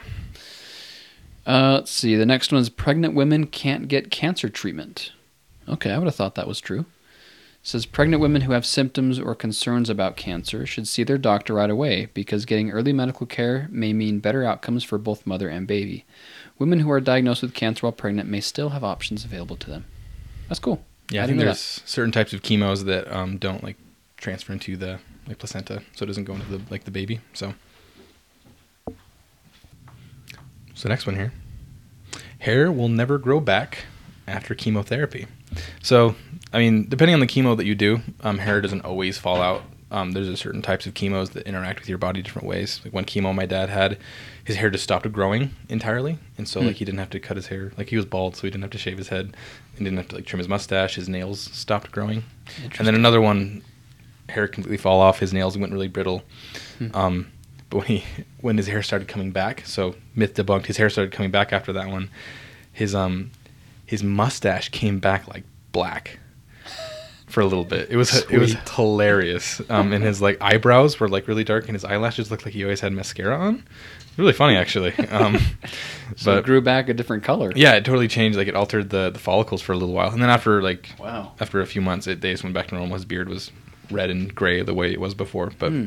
Uh, 1.46 1.74
let's 1.74 1.90
see. 1.90 2.16
The 2.16 2.26
next 2.26 2.52
one 2.52 2.60
is 2.60 2.68
pregnant 2.68 3.14
women 3.14 3.46
can't 3.46 3.88
get 3.88 4.10
cancer 4.10 4.48
treatment. 4.48 5.12
Okay, 5.68 5.90
I 5.90 5.98
would 5.98 6.06
have 6.06 6.14
thought 6.14 6.34
that 6.34 6.48
was 6.48 6.60
true. 6.60 6.80
It 6.80 7.66
says 7.66 7.86
pregnant 7.86 8.20
women 8.20 8.42
who 8.42 8.52
have 8.52 8.66
symptoms 8.66 9.18
or 9.18 9.34
concerns 9.34 9.88
about 9.88 10.16
cancer 10.16 10.66
should 10.66 10.88
see 10.88 11.04
their 11.04 11.18
doctor 11.18 11.54
right 11.54 11.70
away 11.70 12.08
because 12.14 12.44
getting 12.44 12.70
early 12.70 12.92
medical 12.92 13.26
care 13.26 13.68
may 13.70 13.92
mean 13.92 14.18
better 14.18 14.44
outcomes 14.44 14.82
for 14.82 14.98
both 14.98 15.26
mother 15.26 15.48
and 15.48 15.66
baby. 15.66 16.04
Women 16.58 16.80
who 16.80 16.90
are 16.90 17.00
diagnosed 17.00 17.42
with 17.42 17.54
cancer 17.54 17.86
while 17.86 17.92
pregnant 17.92 18.28
may 18.28 18.40
still 18.40 18.70
have 18.70 18.82
options 18.82 19.24
available 19.24 19.56
to 19.56 19.70
them. 19.70 19.84
That's 20.48 20.58
cool. 20.58 20.82
Yeah, 21.10 21.20
I, 21.20 21.24
I 21.24 21.26
think 21.26 21.38
there's 21.38 21.82
certain 21.84 22.12
types 22.12 22.32
of 22.32 22.42
chemos 22.42 22.84
that 22.84 23.12
um, 23.12 23.36
don't 23.36 23.62
like 23.62 23.76
transfer 24.16 24.52
into 24.52 24.76
the 24.76 25.00
like 25.30 25.38
placenta, 25.38 25.80
so 25.94 26.02
it 26.02 26.06
doesn't 26.08 26.24
go 26.24 26.34
into 26.34 26.46
the 26.58 26.60
like 26.70 26.84
the 26.84 26.90
baby. 26.90 27.20
So, 27.32 27.54
so 30.74 30.88
next 30.88 31.06
one 31.06 31.16
here, 31.16 31.32
hair 32.40 32.70
will 32.72 32.88
never 32.88 33.16
grow 33.16 33.40
back 33.40 33.84
after 34.26 34.54
chemotherapy. 34.54 35.26
So, 35.82 36.14
I 36.52 36.58
mean, 36.58 36.88
depending 36.88 37.14
on 37.14 37.20
the 37.20 37.26
chemo 37.26 37.56
that 37.56 37.64
you 37.66 37.74
do, 37.74 38.00
um, 38.22 38.38
hair 38.38 38.60
doesn't 38.60 38.82
always 38.84 39.18
fall 39.18 39.40
out. 39.40 39.62
Um, 39.92 40.12
there's 40.12 40.28
a 40.28 40.36
certain 40.36 40.62
types 40.62 40.86
of 40.86 40.94
chemos 40.94 41.30
that 41.30 41.48
interact 41.48 41.80
with 41.80 41.88
your 41.88 41.98
body 41.98 42.22
different 42.22 42.46
ways. 42.46 42.80
Like 42.84 42.92
one 42.92 43.04
chemo 43.04 43.34
my 43.34 43.44
dad 43.46 43.68
had, 43.68 43.98
his 44.44 44.54
hair 44.56 44.70
just 44.70 44.84
stopped 44.84 45.10
growing 45.10 45.50
entirely, 45.68 46.18
and 46.38 46.46
so 46.48 46.60
Hmm. 46.60 46.66
like 46.68 46.76
he 46.76 46.84
didn't 46.84 47.00
have 47.00 47.10
to 47.10 47.18
cut 47.20 47.36
his 47.36 47.48
hair. 47.48 47.72
Like 47.76 47.88
he 47.88 47.96
was 47.96 48.04
bald, 48.06 48.36
so 48.36 48.42
he 48.42 48.50
didn't 48.50 48.62
have 48.62 48.70
to 48.70 48.78
shave 48.78 48.98
his 48.98 49.08
head, 49.08 49.36
and 49.76 49.84
didn't 49.84 49.96
have 49.96 50.08
to 50.08 50.16
like 50.16 50.26
trim 50.26 50.38
his 50.38 50.48
mustache. 50.48 50.94
His 50.94 51.08
nails 51.08 51.40
stopped 51.40 51.90
growing, 51.90 52.22
and 52.78 52.86
then 52.86 52.94
another 52.94 53.20
one, 53.20 53.62
hair 54.30 54.48
completely 54.48 54.76
fall 54.78 55.00
off. 55.00 55.18
His 55.20 55.32
nails 55.32 55.58
went 55.58 55.72
really 55.72 55.88
brittle. 55.88 56.22
Hmm. 56.78 56.88
Um, 56.94 57.32
but 57.68 57.78
when 57.78 57.86
he 57.86 58.04
when 58.40 58.56
his 58.56 58.66
hair 58.66 58.82
started 58.82 59.06
coming 59.08 59.30
back, 59.30 59.62
so 59.66 59.94
myth 60.16 60.34
debunked. 60.34 60.66
His 60.66 60.76
hair 60.76 60.90
started 60.90 61.12
coming 61.12 61.30
back 61.30 61.52
after 61.52 61.72
that 61.74 61.88
one. 61.88 62.10
His 62.72 62.94
um 62.94 63.30
his 63.86 64.02
mustache 64.02 64.68
came 64.70 64.98
back 65.00 65.28
like 65.28 65.44
black 65.72 66.18
for 67.26 67.40
a 67.40 67.44
little 67.44 67.64
bit. 67.64 67.88
It 67.90 67.96
was 67.96 68.24
it 68.30 68.38
was 68.38 68.54
hilarious. 68.74 69.60
Um, 69.68 69.92
and 69.92 70.02
his 70.02 70.20
like 70.20 70.38
eyebrows 70.40 70.98
were 70.98 71.08
like 71.08 71.28
really 71.28 71.44
dark, 71.44 71.64
and 71.66 71.74
his 71.74 71.84
eyelashes 71.84 72.30
looked 72.30 72.44
like 72.44 72.54
he 72.54 72.64
always 72.64 72.80
had 72.80 72.92
mascara 72.92 73.36
on. 73.38 73.64
Really 74.16 74.32
funny, 74.32 74.56
actually. 74.56 74.92
Um, 75.10 75.38
So 76.16 76.32
it 76.32 76.36
but 76.38 76.44
grew 76.44 76.60
back 76.60 76.88
a 76.88 76.94
different 76.94 77.22
color. 77.22 77.52
yeah, 77.54 77.74
it 77.74 77.84
totally 77.84 78.08
changed. 78.08 78.36
Like 78.36 78.48
it 78.48 78.56
altered 78.56 78.90
the 78.90 79.10
the 79.10 79.18
follicles 79.20 79.62
for 79.62 79.72
a 79.72 79.76
little 79.76 79.94
while, 79.94 80.10
and 80.10 80.20
then 80.20 80.28
after 80.30 80.60
like 80.60 80.90
Wow. 80.98 81.32
after 81.40 81.60
a 81.60 81.66
few 81.66 81.80
months, 81.80 82.08
it 82.08 82.20
they 82.20 82.32
just 82.32 82.42
went 82.42 82.52
back 82.54 82.66
to 82.68 82.74
normal. 82.74 82.94
His 82.94 83.04
beard 83.04 83.28
was 83.28 83.52
red 83.90 84.10
and 84.10 84.34
gray 84.34 84.62
the 84.62 84.74
way 84.74 84.92
it 84.92 85.00
was 85.00 85.14
before. 85.14 85.50
But 85.58 85.70
Hmm. 85.72 85.86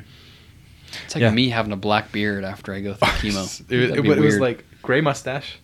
It's 1.05 1.15
like 1.15 1.21
Yeah. 1.23 1.31
me 1.31 1.49
having 1.49 1.71
a 1.71 1.75
black 1.77 2.11
beard 2.11 2.43
after 2.43 2.71
I 2.73 2.79
go 2.81 2.93
through 2.93 3.07
chemo. 3.31 3.71
it, 3.71 3.77
was- 3.77 3.89
That'd 3.89 4.03
be 4.03 4.09
but 4.09 4.17
it 4.19 4.21
was 4.21 4.37
like 4.39 4.63
gray 4.83 5.01
mustache. 5.01 5.57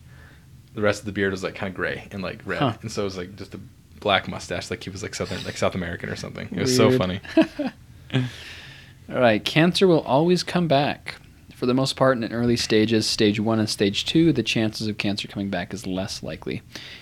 The 0.74 0.81
rest 0.81 1.01
of 1.01 1.05
the 1.05 1.12
beard 1.12 1.31
was 1.31 1.43
like 1.43 1.55
kind 1.55 1.69
of 1.69 1.75
gray 1.75 2.08
and 2.12 2.22
like 2.24 2.41
red, 2.46 2.60
Huh. 2.60 2.74
and 2.81 2.91
so 2.91 3.01
it 3.01 3.05
was 3.05 3.17
like 3.17 3.36
just 3.36 3.53
a 3.53 3.60
black 4.00 4.27
mustache, 4.27 4.69
like 4.72 4.84
he 4.84 4.89
was 4.89 5.03
like 5.03 5.13
southern, 5.13 5.43
like 5.43 5.58
South 5.58 5.75
American 5.75 6.10
or 6.10 6.15
something. 6.15 6.48
It 6.51 6.60
was 6.60 6.75
so 6.75 6.96
funny. 6.98 7.19
All 8.13 9.19
right, 9.19 9.43
cancer 9.43 9.88
will 9.88 10.01
always 10.01 10.43
come 10.43 10.67
back. 10.67 11.15
For 11.55 11.65
the 11.65 11.74
most 11.74 11.96
part, 11.98 12.17
in 12.17 12.31
early 12.31 12.55
stages, 12.55 13.05
stage 13.05 13.39
one 13.39 13.60
and 13.60 13.69
stage 13.69 14.05
two, 14.05 14.31
the 14.31 14.43
chances 14.43 14.88
of 14.88 14.98
cancer 14.98 15.27
coming 15.27 15.50
back 15.50 15.74
is 15.74 15.86
less 15.86 16.24
likely. 16.24 16.62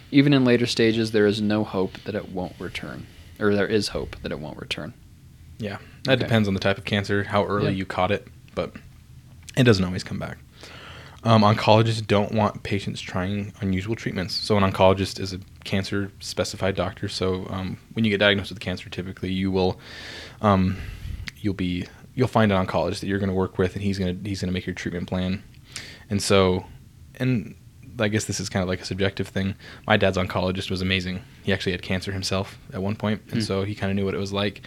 Even 0.09 0.33
in 0.33 0.43
later 0.45 0.65
stages, 0.65 1.11
there 1.11 1.27
is 1.27 1.39
no 1.41 1.63
hope 1.63 1.99
that 2.05 2.15
it 2.15 2.29
won't 2.29 2.55
return, 2.59 3.05
or 3.39 3.53
there 3.53 3.67
is 3.67 3.89
hope 3.89 4.15
that 4.23 4.31
it 4.31 4.39
won't 4.39 4.57
return. 4.57 4.93
Yeah, 5.59 5.77
that 6.03 6.13
Okay. 6.13 6.23
depends 6.23 6.47
on 6.47 6.53
the 6.53 6.59
type 6.59 6.77
of 6.77 6.85
cancer, 6.85 7.23
how 7.23 7.45
early 7.45 7.73
you 7.73 7.85
caught 7.85 8.11
it, 8.11 8.27
but 8.55 8.73
it 9.55 9.63
doesn't 9.63 9.83
always 9.83 10.03
come 10.03 10.19
back. 10.19 10.37
Um, 11.23 11.41
oncologists 11.41 12.05
don't 12.05 12.31
want 12.31 12.61
patients 12.63 13.01
trying 13.01 13.51
unusual 13.59 13.95
treatments. 13.95 14.35
So 14.35 14.55
an 14.55 14.63
oncologist 14.71 15.19
is 15.19 15.33
a 15.33 15.39
cancer 15.63 16.11
specified 16.19 16.75
doctor. 16.75 17.09
So 17.09 17.47
um, 17.49 17.77
when 17.93 18.05
you 18.05 18.11
get 18.11 18.19
diagnosed 18.19 18.51
with 18.51 18.59
cancer, 18.59 18.87
typically 18.89 19.31
you 19.31 19.49
will 19.51 19.79
um, 20.41 20.77
you'll 21.37 21.55
be 21.55 21.87
you'll 22.13 22.27
find 22.27 22.51
an 22.51 22.65
oncologist 22.65 22.99
that 22.99 23.07
you're 23.07 23.19
going 23.19 23.29
to 23.29 23.35
work 23.35 23.57
with, 23.57 23.73
and 23.75 23.83
he's 23.83 23.97
gonna 23.99 24.15
he's 24.23 24.41
gonna 24.41 24.53
make 24.53 24.65
your 24.67 24.75
treatment 24.75 25.07
plan. 25.07 25.43
And 26.09 26.21
so, 26.21 26.65
and 27.15 27.55
I 27.99 28.07
guess 28.09 28.25
this 28.25 28.39
is 28.39 28.49
kind 28.49 28.61
of 28.63 28.69
like 28.69 28.81
a 28.81 28.85
subjective 28.85 29.27
thing. 29.27 29.55
My 29.87 29.97
dad's 29.97 30.17
oncologist 30.17 30.69
was 30.69 30.81
amazing. 30.81 31.21
He 31.43 31.51
actually 31.53 31.71
had 31.71 31.81
cancer 31.81 32.11
himself 32.11 32.57
at 32.73 32.81
one 32.81 32.95
point, 32.95 33.21
and 33.31 33.35
Hmm. 33.35 33.41
so 33.41 33.63
he 33.63 33.73
kind 33.75 33.89
of 33.91 33.95
knew 33.95 34.05
what 34.05 34.13
it 34.13 34.19
was 34.19 34.33
like, 34.33 34.61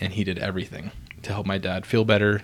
and 0.00 0.12
he 0.12 0.24
did 0.24 0.38
everything 0.38 0.90
to 1.22 1.32
help 1.32 1.46
my 1.46 1.58
dad 1.58 1.84
feel 1.86 2.04
better, 2.04 2.42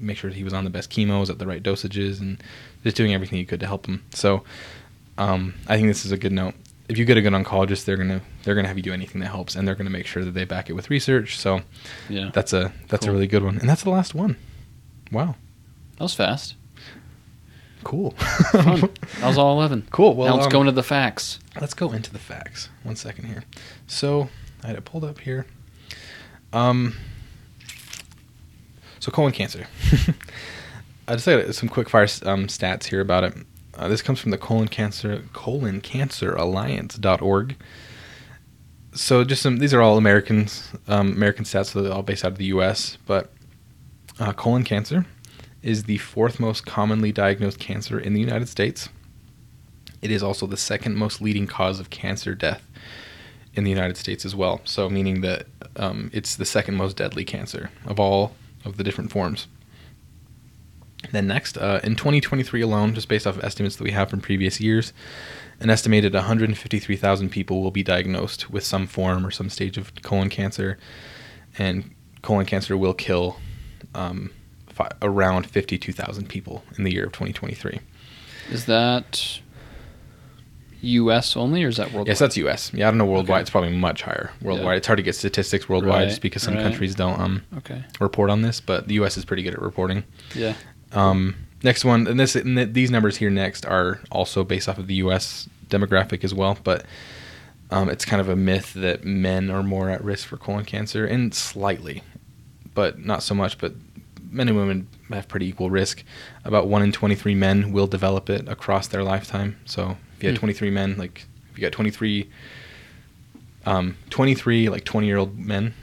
make 0.00 0.16
sure 0.16 0.30
he 0.30 0.44
was 0.44 0.52
on 0.52 0.64
the 0.64 0.70
best 0.70 0.90
chemos 0.90 1.28
at 1.30 1.38
the 1.38 1.46
right 1.46 1.62
dosages, 1.62 2.20
and 2.20 2.42
just 2.84 2.96
doing 2.96 3.12
everything 3.14 3.38
he 3.38 3.44
could 3.44 3.60
to 3.60 3.66
help 3.66 3.86
him. 3.86 4.02
So, 4.14 4.44
um, 5.18 5.54
I 5.68 5.76
think 5.76 5.88
this 5.88 6.04
is 6.06 6.12
a 6.12 6.16
good 6.16 6.32
note. 6.32 6.54
If 6.88 6.98
you 6.98 7.04
get 7.04 7.16
a 7.16 7.22
good 7.22 7.32
oncologist, 7.32 7.84
they're 7.84 7.96
gonna 7.96 8.20
they're 8.42 8.54
gonna 8.54 8.68
have 8.68 8.76
you 8.76 8.82
do 8.82 8.92
anything 8.92 9.20
that 9.20 9.28
helps, 9.28 9.54
and 9.54 9.66
they're 9.66 9.74
gonna 9.76 9.90
make 9.90 10.06
sure 10.06 10.24
that 10.24 10.32
they 10.32 10.44
back 10.44 10.68
it 10.68 10.72
with 10.74 10.90
research. 10.90 11.38
So 11.38 11.62
Yeah. 12.08 12.30
That's 12.34 12.52
a 12.52 12.72
that's 12.88 13.06
a 13.06 13.12
really 13.12 13.26
good 13.28 13.42
one, 13.44 13.58
and 13.58 13.68
that's 13.68 13.82
the 13.82 13.90
last 13.90 14.14
one. 14.14 14.36
Wow, 15.12 15.36
that 15.96 16.04
was 16.04 16.14
fast. 16.14 16.54
Cool, 17.82 18.12
Fun. 18.12 18.80
that 19.20 19.26
was 19.26 19.38
all 19.38 19.56
11. 19.58 19.88
cool. 19.90 20.14
Well, 20.14 20.28
now 20.28 20.34
let's 20.34 20.46
um, 20.46 20.52
go 20.52 20.60
into 20.60 20.72
the 20.72 20.82
facts. 20.82 21.38
let's 21.60 21.74
go 21.74 21.92
into 21.92 22.12
the 22.12 22.18
facts. 22.18 22.68
One 22.82 22.96
second 22.96 23.26
here. 23.26 23.44
So 23.86 24.28
I 24.62 24.68
had 24.68 24.76
it 24.76 24.84
pulled 24.84 25.04
up 25.04 25.18
here. 25.20 25.46
Um. 26.52 26.96
So 29.00 29.10
colon 29.10 29.32
cancer. 29.32 29.66
I 31.08 31.16
just 31.16 31.26
got 31.26 31.54
some 31.54 31.68
quick 31.68 31.88
fire 31.88 32.06
um, 32.24 32.46
stats 32.46 32.84
here 32.84 33.00
about 33.00 33.24
it. 33.24 33.34
Uh, 33.74 33.88
this 33.88 34.02
comes 34.02 34.20
from 34.20 34.30
the 34.30 34.38
colon 34.38 34.68
cancer 34.68 35.24
colon 35.32 35.80
cancer 35.80 36.34
alliance.org. 36.34 37.56
So 38.94 39.24
just 39.24 39.42
some 39.42 39.56
these 39.56 39.74
are 39.74 39.80
all 39.80 39.96
Americans 39.96 40.70
um, 40.86 41.12
American 41.12 41.44
stats, 41.44 41.66
so 41.66 41.82
they're 41.82 41.92
all 41.92 42.02
based 42.02 42.24
out 42.24 42.32
of 42.32 42.38
the 42.38 42.46
U.S. 42.46 42.98
But 43.06 43.32
uh, 44.20 44.32
colon 44.32 44.64
cancer 44.64 45.06
is 45.62 45.84
the 45.84 45.98
fourth 45.98 46.40
most 46.40 46.66
commonly 46.66 47.12
diagnosed 47.12 47.58
cancer 47.58 47.98
in 47.98 48.14
the 48.14 48.20
United 48.20 48.48
States. 48.48 48.88
It 50.00 50.10
is 50.10 50.22
also 50.22 50.46
the 50.46 50.56
second 50.56 50.96
most 50.96 51.20
leading 51.20 51.46
cause 51.46 51.78
of 51.78 51.90
cancer 51.90 52.34
death 52.34 52.66
in 53.54 53.64
the 53.64 53.70
United 53.70 53.96
States 53.96 54.24
as 54.24 54.34
well. 54.34 54.60
So, 54.64 54.90
meaning 54.90 55.20
that 55.20 55.46
um, 55.76 56.10
it's 56.12 56.36
the 56.36 56.44
second 56.44 56.76
most 56.76 56.96
deadly 56.96 57.24
cancer 57.24 57.70
of 57.86 58.00
all 58.00 58.34
of 58.64 58.76
the 58.76 58.84
different 58.84 59.12
forms. 59.12 59.46
Then, 61.10 61.26
next, 61.26 61.58
uh, 61.58 61.80
in 61.82 61.96
2023 61.96 62.60
alone, 62.60 62.94
just 62.94 63.08
based 63.08 63.26
off 63.26 63.36
of 63.36 63.44
estimates 63.44 63.76
that 63.76 63.84
we 63.84 63.90
have 63.90 64.08
from 64.08 64.20
previous 64.20 64.60
years, 64.60 64.92
an 65.60 65.68
estimated 65.68 66.14
153,000 66.14 67.28
people 67.28 67.62
will 67.62 67.70
be 67.70 67.82
diagnosed 67.82 68.50
with 68.50 68.64
some 68.64 68.86
form 68.86 69.26
or 69.26 69.30
some 69.30 69.50
stage 69.50 69.76
of 69.76 69.94
colon 70.02 70.28
cancer, 70.28 70.78
and 71.58 71.94
colon 72.22 72.46
cancer 72.46 72.76
will 72.76 72.94
kill 72.94 73.36
um, 73.94 74.30
fi- 74.82 74.96
around 75.02 75.46
52,000 75.46 76.28
people 76.28 76.64
in 76.76 76.84
the 76.84 76.92
year 76.92 77.04
of 77.04 77.12
2023. 77.12 77.80
Is 78.50 78.66
that 78.66 79.40
U.S. 80.82 81.36
only, 81.36 81.62
or 81.64 81.68
is 81.68 81.76
that 81.76 81.88
worldwide? 81.92 82.08
Yes, 82.08 82.18
that's 82.18 82.36
U.S. 82.38 82.72
Yeah, 82.74 82.88
I 82.88 82.90
don't 82.90 82.98
know 82.98 83.06
worldwide. 83.06 83.36
Okay. 83.36 83.40
It's 83.42 83.50
probably 83.50 83.70
much 83.76 84.02
higher 84.02 84.32
worldwide. 84.42 84.72
Yeah. 84.72 84.76
It's 84.78 84.86
hard 84.86 84.96
to 84.96 85.02
get 85.02 85.14
statistics 85.14 85.68
worldwide 85.68 85.94
Right, 85.94 86.08
just 86.08 86.22
because 86.22 86.42
some 86.42 86.54
right. 86.54 86.62
countries 86.62 86.94
don't 86.94 87.20
um, 87.20 87.42
okay. 87.58 87.84
report 88.00 88.30
on 88.30 88.42
this, 88.42 88.60
but 88.60 88.88
the 88.88 88.94
U.S. 88.94 89.16
is 89.16 89.24
pretty 89.24 89.42
good 89.42 89.54
at 89.54 89.62
reporting. 89.62 90.02
Yeah. 90.34 90.54
Um, 90.90 91.36
next 91.62 91.84
one, 91.84 92.06
and 92.06 92.18
this 92.18 92.34
and 92.34 92.56
th- 92.56 92.72
these 92.72 92.90
numbers 92.90 93.16
here 93.16 93.30
next 93.30 93.64
are 93.64 94.00
also 94.10 94.42
based 94.44 94.68
off 94.68 94.78
of 94.78 94.88
the 94.88 94.94
U.S. 94.96 95.48
demographic 95.68 96.24
as 96.24 96.34
well, 96.34 96.58
but 96.64 96.84
um, 97.70 97.88
it's 97.88 98.04
kind 98.04 98.20
of 98.20 98.28
a 98.28 98.36
myth 98.36 98.74
that 98.74 99.04
men 99.04 99.50
are 99.50 99.62
more 99.62 99.88
at 99.88 100.02
risk 100.02 100.26
for 100.26 100.36
colon 100.36 100.64
cancer, 100.64 101.06
and 101.06 101.32
slightly, 101.32 102.02
but 102.74 102.98
not 102.98 103.22
so 103.22 103.34
much. 103.34 103.56
But 103.58 103.74
men 104.32 104.48
and 104.48 104.56
women 104.56 104.88
have 105.10 105.28
pretty 105.28 105.46
equal 105.46 105.70
risk. 105.70 106.02
About 106.44 106.66
one 106.66 106.82
in 106.82 106.90
23 106.90 107.34
men 107.34 107.70
will 107.72 107.86
develop 107.86 108.28
it 108.30 108.48
across 108.48 108.88
their 108.88 109.04
lifetime. 109.04 109.56
So 109.66 109.96
if 110.16 110.22
you 110.22 110.28
had 110.30 110.36
Hmm. 110.38 110.40
23 110.40 110.70
men, 110.70 110.96
like 110.98 111.26
if 111.52 111.58
you 111.58 111.62
got 111.62 111.72
23, 111.72 112.28
um, 113.66 113.96
23 114.10 114.68
like 114.68 114.84
20 114.84 115.06
year 115.06 115.16
old 115.18 115.38
men, 115.38 115.74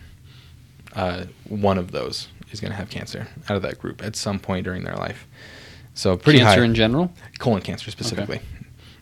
uh, 0.96 1.26
one 1.48 1.78
of 1.78 1.92
those 1.92 2.28
is 2.52 2.60
going 2.60 2.72
to 2.72 2.78
have 2.78 2.90
cancer 2.90 3.28
out 3.48 3.56
of 3.56 3.62
that 3.62 3.78
group 3.80 4.04
at 4.04 4.16
some 4.16 4.40
point 4.40 4.64
during 4.66 4.84
their 4.84 4.96
life. 4.96 5.28
So 5.94 6.18
pretty 6.18 6.40
cancer 6.40 6.62
high 6.62 6.66
in 6.66 6.76
general. 6.76 7.14
colon 7.40 7.62
cancer 7.62 7.92
specifically. 7.92 8.40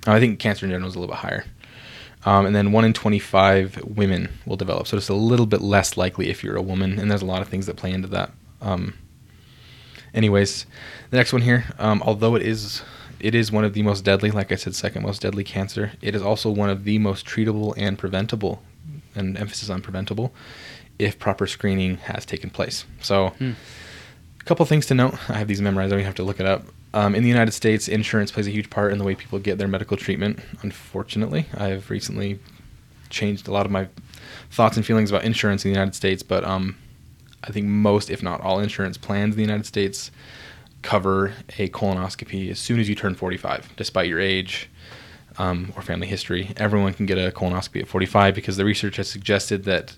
Uh, 0.06 0.12
I 0.14 0.20
think 0.20 0.40
cancer 0.40 0.66
in 0.66 0.72
general 0.72 0.90
is 0.90 0.96
a 0.96 1.00
little 1.00 1.14
bit 1.16 1.20
higher. 1.22 1.46
Um, 2.26 2.46
and 2.46 2.56
then 2.56 2.72
one 2.74 2.84
in 2.84 2.92
25 2.94 3.84
women 3.86 4.30
will 4.46 4.58
develop. 4.58 4.88
So 4.88 4.98
it's 4.98 5.08
a 5.08 5.14
little 5.14 5.46
bit 5.46 5.62
less 5.62 5.96
likely 5.96 6.30
if 6.30 6.44
you're 6.44 6.58
a 6.58 6.62
woman. 6.62 7.00
And 7.00 7.10
there's 7.10 7.22
a 7.22 7.26
lot 7.26 7.42
of 7.42 7.48
things 7.48 7.68
that 7.68 7.78
play 7.78 7.92
into 7.92 8.08
that. 8.10 8.32
Um, 8.62 8.96
anyways, 10.14 10.66
the 11.10 11.18
next 11.18 11.34
one 11.34 11.42
here, 11.42 11.66
um, 11.80 12.02
although 12.06 12.36
it 12.36 12.42
is 12.42 12.82
it 13.20 13.34
is 13.34 13.52
one 13.52 13.64
of 13.64 13.74
the 13.74 13.82
most 13.82 14.04
deadly, 14.04 14.30
like 14.30 14.52
I 14.52 14.56
said, 14.56 14.76
second 14.76 15.02
most 15.02 15.22
deadly 15.24 15.44
cancer. 15.44 15.92
It 16.02 16.14
is 16.14 16.22
also 16.22 16.52
one 16.52 16.70
of 16.70 16.84
the 16.84 17.00
most 17.00 17.26
treatable 17.26 17.74
and 17.76 17.98
preventable, 17.98 18.62
and 19.16 19.36
emphasis 19.38 19.70
on 19.72 19.82
preventable, 19.82 20.34
if 21.00 21.18
proper 21.18 21.48
screening 21.48 21.98
has 21.98 22.26
taken 22.26 22.50
place. 22.52 22.86
So, 23.02 23.30
Hmm. 23.40 23.52
a 24.40 24.44
couple 24.44 24.66
things 24.68 24.86
to 24.88 24.94
note. 24.94 25.16
I 25.30 25.40
have 25.40 25.48
these 25.48 25.62
memorized. 25.62 25.88
I 25.88 25.96
don't 25.96 26.00
even 26.02 26.06
have 26.06 26.16
to 26.16 26.24
look 26.24 26.40
it 26.40 26.46
up. 26.46 26.68
Um, 26.94 27.16
in 27.16 27.24
the 27.24 27.30
United 27.30 27.52
States, 27.52 27.88
insurance 27.88 28.32
plays 28.32 28.48
a 28.48 28.52
huge 28.52 28.70
part 28.70 28.92
in 28.92 28.98
the 29.00 29.04
way 29.04 29.14
people 29.16 29.40
get 29.40 29.58
their 29.58 29.68
medical 29.68 29.98
treatment. 29.98 30.40
Unfortunately, 30.62 31.48
I've 31.56 31.90
recently 31.90 32.40
changed 33.10 33.48
a 33.48 33.52
lot 33.52 33.66
of 33.66 33.72
my 33.72 33.88
thoughts 34.52 34.78
and 34.78 34.86
feelings 34.86 35.10
about 35.10 35.24
insurance 35.24 35.66
in 35.66 35.72
the 35.72 35.76
United 35.76 35.96
States, 35.96 36.22
but 36.24 36.44
um, 36.44 36.76
I 37.44 37.52
think 37.52 37.68
most, 37.68 38.10
if 38.10 38.24
not 38.24 38.42
all, 38.42 38.60
insurance 38.60 38.98
plans 38.98 39.36
in 39.36 39.38
the 39.38 39.44
United 39.44 39.66
States 39.66 40.12
cover 40.82 41.34
a 41.58 41.70
colonoscopy 41.70 42.50
as 42.50 42.60
soon 42.60 42.80
as 42.80 42.88
you 42.88 42.96
turn 42.96 43.16
45, 43.16 43.76
despite 43.76 44.08
your 44.08 44.20
age 44.20 44.70
um, 45.38 45.74
or 45.76 45.82
family 45.82 46.08
history. 46.08 46.54
Everyone 46.58 46.94
can 46.94 47.06
get 47.06 47.18
a 47.18 47.32
colonoscopy 47.32 47.82
at 47.82 47.88
45 47.88 48.36
because 48.36 48.58
the 48.58 48.66
research 48.66 48.98
has 48.98 49.10
suggested 49.10 49.64
that 49.66 49.96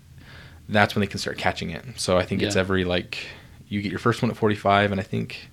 that's 0.67 0.95
when 0.95 1.01
they 1.01 1.07
can 1.07 1.19
start 1.19 1.37
catching 1.37 1.69
it. 1.71 1.83
So 1.95 2.17
I 2.17 2.25
think 2.25 2.41
it's 2.41 2.55
every 2.55 2.83
like 2.83 3.27
you 3.67 3.81
get 3.81 3.91
your 3.91 3.99
first 3.99 4.21
one 4.21 4.29
at 4.31 4.37
45, 4.37 4.91
and 4.91 4.99
I 4.99 5.03
think 5.03 5.49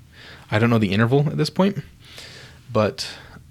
I 0.50 0.59
don't 0.59 0.71
know 0.71 0.78
the 0.78 0.93
interval 0.93 1.28
at 1.28 1.37
this 1.37 1.50
point, 1.50 1.83
but 2.73 3.09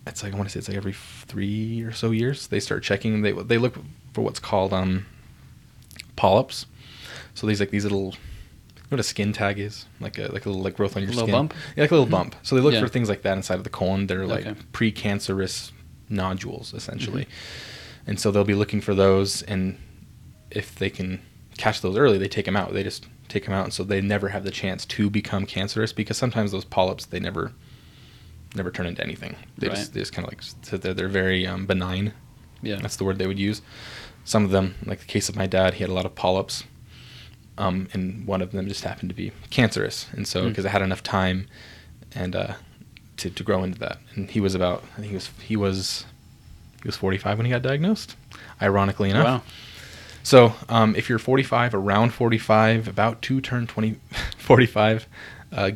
it's 0.08 0.24
like 0.24 0.34
I 0.34 0.38
want 0.38 0.50
to 0.50 0.54
say 0.54 0.60
it's 0.60 0.68
like 0.68 0.78
every 0.78 0.94
three 0.94 1.82
or 1.82 1.92
so 1.92 2.12
years 2.12 2.48
they 2.48 2.60
start 2.60 2.84
checking. 2.84 3.22
They 3.22 3.32
they 3.32 3.58
look 3.58 3.76
for 4.14 4.22
what's 4.22 4.40
called 4.40 4.74
um 4.74 5.06
polyps. 6.16 6.66
So 7.36 7.46
these 7.48 7.60
like 7.60 7.70
these 7.70 7.84
little 7.84 8.06
you 8.78 8.82
know 8.82 8.88
what 8.98 9.00
a 9.00 9.04
skin 9.04 9.32
tag 9.34 9.60
is 9.60 9.86
like 10.00 10.18
a 10.18 10.32
like 10.32 10.46
a 10.46 10.50
little 10.50 10.64
like 10.64 10.76
growth 10.76 10.96
on 10.96 11.04
your 11.04 11.10
Little 11.12 11.24
skin. 11.28 11.34
bump? 11.34 11.54
Yeah, 11.76 11.84
like 11.84 11.92
a 11.92 11.96
little 11.96 12.10
bump. 12.10 12.36
So 12.44 12.56
they 12.56 12.62
look 12.62 12.74
Yeah. 12.74 12.82
for 12.82 12.88
things 12.88 13.10
like 13.10 13.22
that 13.22 13.36
inside 13.38 13.56
of 13.60 13.64
the 13.64 13.70
colon. 13.70 14.08
They're 14.08 14.26
like 14.28 14.46
Okay. 14.46 14.60
precancerous 14.74 15.72
nodules 16.10 16.74
essentially, 16.74 17.24
Mm-hmm. 17.24 18.10
and 18.12 18.20
so 18.20 18.32
they'll 18.32 18.44
be 18.44 18.54
looking 18.56 18.82
for 18.82 18.94
those. 18.96 19.42
And 19.44 19.78
if 20.52 20.76
they 20.76 20.90
can 20.90 21.22
catch 21.58 21.82
those 21.82 21.98
early, 21.98 22.18
they 22.18 22.28
take 22.28 22.46
them 22.46 22.56
out. 22.56 22.74
They 22.74 22.84
just 22.84 23.06
take 23.28 23.46
them 23.46 23.54
out, 23.54 23.64
and 23.66 23.74
so 23.74 23.84
they 23.84 24.02
never 24.02 24.30
have 24.30 24.44
the 24.44 24.52
chance 24.52 24.86
to 24.86 25.10
become 25.10 25.46
cancerous 25.46 25.92
because 25.94 26.16
sometimes 26.18 26.52
those 26.52 26.66
polyps 26.66 27.06
they 27.06 27.20
never 27.20 27.52
never 28.56 28.72
turn 28.72 28.86
into 28.86 29.04
anything. 29.04 29.36
They 29.58 29.68
Right. 29.68 29.76
just 29.78 29.94
they 29.94 30.00
just 30.00 30.14
kind 30.14 30.26
of 30.28 30.32
like 30.32 30.42
sit 30.62 30.82
there. 30.82 30.94
They're 30.94 31.10
very 31.10 31.46
um, 31.46 31.66
benign. 31.66 32.14
Yeah. 32.62 32.78
That's 32.82 32.96
the 32.96 33.04
word 33.04 33.18
they 33.18 33.28
would 33.28 33.40
use. 33.40 33.62
Some 34.24 34.46
of 34.46 34.52
them, 34.52 34.76
like 34.86 35.00
the 35.00 35.06
case 35.06 35.28
of 35.28 35.36
my 35.36 35.46
dad, 35.48 35.74
he 35.76 35.82
had 35.84 35.90
a 35.90 35.94
lot 35.94 36.06
of 36.06 36.16
polyps, 36.16 36.64
um, 37.58 37.88
and 37.94 38.26
one 38.28 38.42
of 38.42 38.52
them 38.52 38.68
just 38.68 38.84
happened 38.84 39.10
to 39.10 39.16
be 39.16 39.32
cancerous. 39.50 40.08
And 40.12 40.28
so, 40.28 40.44
Hmm. 40.44 40.50
because 40.50 40.66
I 40.66 40.70
had 40.70 40.82
enough 40.82 41.04
time, 41.04 41.48
and 42.14 42.36
uh, 42.36 42.54
to 43.18 43.30
to 43.30 43.44
grow 43.44 43.64
into 43.64 43.80
that, 43.80 43.98
and 44.16 44.30
he 44.30 44.40
was 44.40 44.56
about, 44.56 44.84
I 44.94 45.02
think 45.02 45.10
he 45.10 45.16
was 45.16 45.30
he 45.42 45.56
was 45.56 46.06
he 46.82 46.88
was 46.88 46.96
45 46.98 47.38
when 47.38 47.46
he 47.46 47.52
got 47.52 47.62
diagnosed. 47.62 48.16
Ironically 48.62 49.10
enough. 49.10 49.26
Wow. 49.26 49.42
So, 50.24 50.54
um, 50.70 50.96
if 50.96 51.08
you're 51.08 51.20
45, 51.20 51.76
around 51.76 52.12
45, 52.14 52.88
about 52.88 53.22
to 53.24 53.40
turn 53.42 53.68
20, 53.68 53.96
45, 54.38 55.08
uh, 55.52 55.72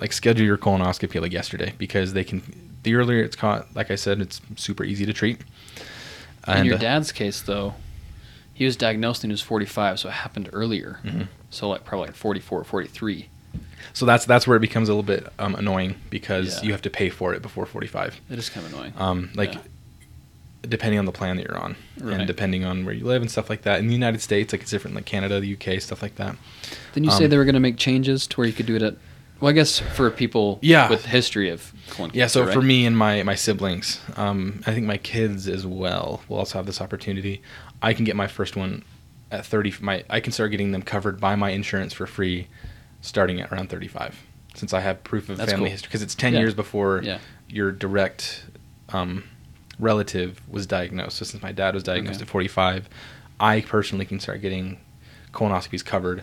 like 0.00 0.12
schedule 0.12 0.44
your 0.44 0.58
colonoscopy 0.58 1.20
like 1.20 1.32
yesterday 1.32 1.72
because 1.78 2.12
they 2.12 2.24
can. 2.24 2.42
The 2.82 2.96
earlier 2.96 3.22
it's 3.22 3.36
caught, 3.36 3.74
like 3.74 3.90
I 3.90 3.94
said, 3.94 4.20
it's 4.20 4.40
super 4.56 4.84
easy 4.84 5.06
to 5.06 5.12
treat. 5.14 5.40
In 6.46 6.66
your 6.66 6.74
uh, 6.74 6.78
dad's 6.78 7.12
case, 7.12 7.40
though, 7.40 7.74
he 8.54 8.64
was 8.64 8.76
diagnosed 8.76 9.22
when 9.22 9.30
he 9.30 9.34
was 9.34 9.42
45, 9.42 9.98
so 10.00 10.08
it 10.08 10.12
happened 10.12 10.48
earlier. 10.52 10.98
Mhm. 11.04 11.26
So 11.50 11.68
like 11.68 11.84
probably 11.84 12.06
like 12.06 12.16
44, 12.16 12.64
43. 12.64 13.28
So 13.92 14.06
that's 14.06 14.24
that's 14.24 14.46
where 14.46 14.56
it 14.56 14.60
becomes 14.60 14.88
a 14.88 14.92
little 14.92 15.02
bit 15.02 15.26
um, 15.38 15.54
annoying 15.56 15.96
because 16.10 16.58
Yeah. 16.60 16.66
you 16.66 16.72
have 16.72 16.82
to 16.82 16.90
pay 16.90 17.10
for 17.10 17.34
it 17.34 17.42
before 17.42 17.66
45. 17.66 18.20
It 18.30 18.38
is 18.38 18.48
kind 18.48 18.66
of 18.66 18.72
annoying. 18.72 18.92
Um, 18.96 19.30
like 19.34 19.54
Yeah. 19.54 19.60
depending 20.68 20.98
on 20.98 21.04
the 21.04 21.12
plan 21.12 21.36
that 21.36 21.46
you're 21.46 21.58
on 21.58 21.76
Right. 22.00 22.16
and 22.18 22.26
depending 22.26 22.64
on 22.64 22.84
where 22.84 22.94
you 22.94 23.04
live 23.04 23.20
and 23.22 23.30
stuff 23.30 23.50
like 23.50 23.62
that. 23.62 23.80
In 23.80 23.86
the 23.86 23.92
United 23.92 24.22
States, 24.22 24.52
like 24.52 24.62
it's 24.62 24.70
different, 24.70 24.94
like 24.96 25.04
Canada, 25.04 25.38
the 25.40 25.48
UK, 25.54 25.78
stuff 25.80 26.00
like 26.02 26.16
that. 26.16 26.36
Didn't 26.94 27.04
you 27.06 27.10
say 27.12 27.24
um, 27.24 27.30
they 27.30 27.36
were 27.36 27.44
going 27.44 27.54
to 27.54 27.60
make 27.60 27.76
changes 27.76 28.26
to 28.28 28.36
where 28.38 28.46
you 28.46 28.52
could 28.54 28.66
do 28.66 28.74
it 28.76 28.82
at? 28.82 28.96
Well, 29.40 29.50
I 29.50 29.52
guess 29.52 29.78
for 29.80 30.10
people 30.10 30.58
Yeah. 30.62 30.88
with 30.88 31.04
history 31.04 31.50
of 31.50 31.72
colon 31.90 32.10
cancer. 32.10 32.18
Yeah, 32.18 32.26
so 32.28 32.40
cancer, 32.44 32.52
for 32.60 32.62
me 32.64 32.86
and 32.86 32.96
my 32.96 33.22
my 33.24 33.34
siblings, 33.34 34.00
um, 34.16 34.62
I 34.66 34.72
think 34.72 34.86
my 34.86 34.96
kids 34.96 35.46
as 35.48 35.66
well 35.66 36.22
will 36.28 36.38
also 36.38 36.58
have 36.58 36.66
this 36.66 36.80
opportunity. 36.80 37.42
I 37.84 37.92
can 37.94 38.04
get 38.04 38.16
my 38.16 38.26
first 38.26 38.56
one 38.56 38.82
at 39.30 39.44
30. 39.46 39.74
My 39.80 40.04
I 40.08 40.20
can 40.20 40.32
start 40.32 40.50
getting 40.50 40.72
them 40.72 40.82
covered 40.82 41.20
by 41.20 41.36
my 41.36 41.50
insurance 41.50 41.92
for 41.92 42.06
free, 42.06 42.46
starting 43.02 43.40
at 43.40 43.52
around 43.52 43.68
35, 43.68 44.18
since 44.54 44.72
I 44.72 44.80
have 44.80 45.04
proof 45.04 45.28
of 45.28 45.36
That's 45.36 45.50
family 45.50 45.66
cool. 45.66 45.72
history. 45.72 45.88
Because 45.88 46.02
it's 46.02 46.14
10 46.14 46.32
Yeah. 46.32 46.40
years 46.40 46.54
before 46.54 47.02
Yeah. 47.04 47.18
your 47.48 47.70
direct 47.72 48.44
um, 48.90 49.24
relative 49.78 50.40
was 50.48 50.66
diagnosed. 50.66 51.16
So 51.16 51.24
since 51.24 51.42
my 51.42 51.52
dad 51.52 51.74
was 51.74 51.82
diagnosed 51.82 52.18
Okay. 52.20 52.24
at 52.24 52.30
45, 52.30 52.88
I 53.40 53.60
personally 53.62 54.04
can 54.06 54.20
start 54.20 54.40
getting 54.40 54.78
colonoscopies 55.32 55.84
covered 55.84 56.22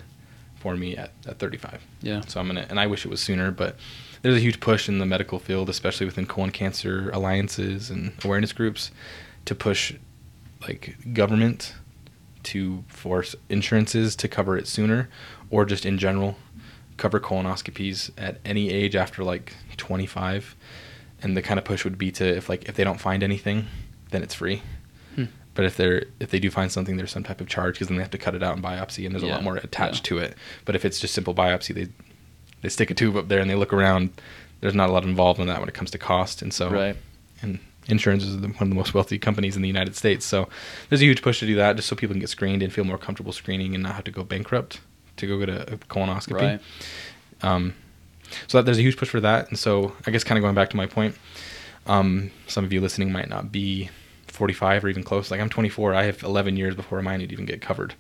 for 0.56 0.76
me 0.76 0.96
at, 0.96 1.12
at 1.28 1.38
35. 1.40 1.82
Yeah. 2.02 2.22
So 2.28 2.40
I'm 2.40 2.48
gonna, 2.48 2.66
and 2.70 2.80
I 2.80 2.88
wish 2.88 3.06
it 3.06 3.10
was 3.10 3.20
sooner, 3.20 3.52
but 3.52 3.76
there's 4.22 4.36
a 4.38 4.40
huge 4.40 4.60
push 4.60 4.88
in 4.88 5.00
the 5.00 5.06
medical 5.06 5.38
field, 5.40 5.70
especially 5.70 6.06
within 6.06 6.26
colon 6.28 6.52
cancer 6.52 7.10
alliances 7.12 7.90
and 7.90 8.14
awareness 8.24 8.54
groups, 8.54 8.92
to 9.46 9.56
push 9.56 9.94
like 10.62 11.14
government 11.14 11.74
to 12.44 12.84
force 12.88 13.36
insurances 13.50 14.16
to 14.16 14.28
cover 14.28 14.58
it 14.58 14.68
sooner, 14.68 15.10
or 15.50 15.66
just 15.66 15.86
in 15.86 15.98
general 15.98 16.38
cover 16.98 17.20
colonoscopies 17.20 18.12
at 18.18 18.40
any 18.46 18.70
age 18.70 18.96
after 18.96 19.24
like 19.24 19.56
25. 19.78 20.56
And 21.24 21.36
the 21.38 21.42
kind 21.42 21.58
of 21.60 21.66
push 21.66 21.84
would 21.84 21.98
be 21.98 22.12
to 22.14 22.26
if 22.26 22.50
like 22.50 22.68
if 22.68 22.76
they 22.76 22.84
don't 22.84 23.00
find 23.00 23.24
anything, 23.24 23.68
then 24.12 24.24
it's 24.24 24.34
free. 24.34 24.62
Hmm. 25.16 25.26
But 25.54 25.66
if 25.66 25.78
they're 25.78 26.06
if 26.20 26.32
they 26.32 26.40
do 26.40 26.50
find 26.50 26.72
something, 26.72 26.98
there's 26.98 27.12
some 27.12 27.24
type 27.24 27.42
of 27.42 27.48
charge 27.48 27.76
because 27.76 27.90
then 27.90 27.98
they 27.98 28.04
have 28.04 28.12
to 28.12 28.18
cut 28.18 28.36
it 28.36 28.42
out 28.42 28.56
and 28.56 28.64
biopsy, 28.64 29.06
and 29.06 29.14
there's 29.14 29.24
a 29.24 29.28
lot 29.28 29.44
more 29.44 29.58
attached 29.58 30.06
yeah. 30.12 30.18
to 30.18 30.26
it. 30.26 30.38
But 30.66 30.76
if 30.76 30.84
it's 30.86 31.00
just 31.00 31.14
simple 31.14 31.36
biopsy, 31.36 31.76
they 31.76 31.88
they 32.62 32.70
stick 32.70 32.90
a 32.90 32.94
tube 32.96 33.16
up 33.16 33.28
there 33.28 33.40
and 33.40 33.50
they 33.50 33.56
look 33.56 33.74
around. 33.74 34.12
There's 34.62 34.76
not 34.76 34.90
a 34.90 34.92
lot 34.92 35.04
involved 35.04 35.40
in 35.40 35.48
that 35.48 35.60
when 35.60 35.70
it 35.70 35.76
comes 35.76 35.92
to 35.92 35.98
cost, 35.98 36.42
and 36.42 36.54
so 36.54 36.70
Right. 36.70 36.96
and 37.42 37.60
insurance 37.88 38.24
is 38.24 38.36
one 38.38 38.54
of 38.60 38.70
the 38.70 38.76
most 38.76 38.94
wealthy 38.94 39.18
companies 39.18 39.56
in 39.56 39.62
the 39.62 39.68
United 39.68 39.96
States. 39.96 40.26
So 40.26 40.48
there's 40.90 41.02
a 41.02 41.06
huge 41.06 41.22
push 41.22 41.40
to 41.40 41.46
do 41.46 41.56
that, 41.56 41.76
just 41.76 41.88
so 41.88 41.96
people 41.96 42.14
can 42.14 42.20
get 42.20 42.30
screened 42.30 42.62
and 42.64 42.72
feel 42.72 42.84
more 42.84 42.98
comfortable 42.98 43.32
screening 43.32 43.74
and 43.74 43.84
not 43.84 43.96
have 43.96 44.04
to 44.06 44.12
go 44.12 44.24
bankrupt 44.24 44.82
to 45.18 45.28
go 45.28 45.40
get 45.40 45.50
a, 45.50 45.74
a 45.74 45.78
colonoscopy. 45.78 46.34
Right. 46.34 46.62
Um, 47.42 47.74
so 48.48 48.58
that, 48.58 48.66
there's 48.66 48.78
a 48.78 48.82
huge 48.82 48.98
push 48.98 49.10
for 49.10 49.20
that, 49.20 49.50
and 49.50 49.60
so 49.60 49.94
I 50.06 50.12
guess 50.12 50.24
kind 50.24 50.38
of 50.38 50.44
going 50.44 50.56
back 50.56 50.70
to 50.70 50.78
my 50.78 50.86
point, 50.86 51.16
um, 51.88 52.32
some 52.48 52.64
of 52.64 52.72
you 52.72 52.80
listening 52.80 53.12
might 53.12 53.30
not 53.30 53.52
be 53.52 53.90
45 54.28 54.86
or 54.86 54.90
even 54.90 55.04
close. 55.04 55.32
Like 55.32 55.42
I'm 55.42 55.50
24, 55.50 55.94
I 55.94 56.04
have 56.04 56.24
11 56.24 56.56
years 56.56 56.76
before 56.76 57.02
mine 57.02 57.20
would 57.20 57.32
even 57.32 57.46
get 57.46 57.62
covered, 57.62 57.96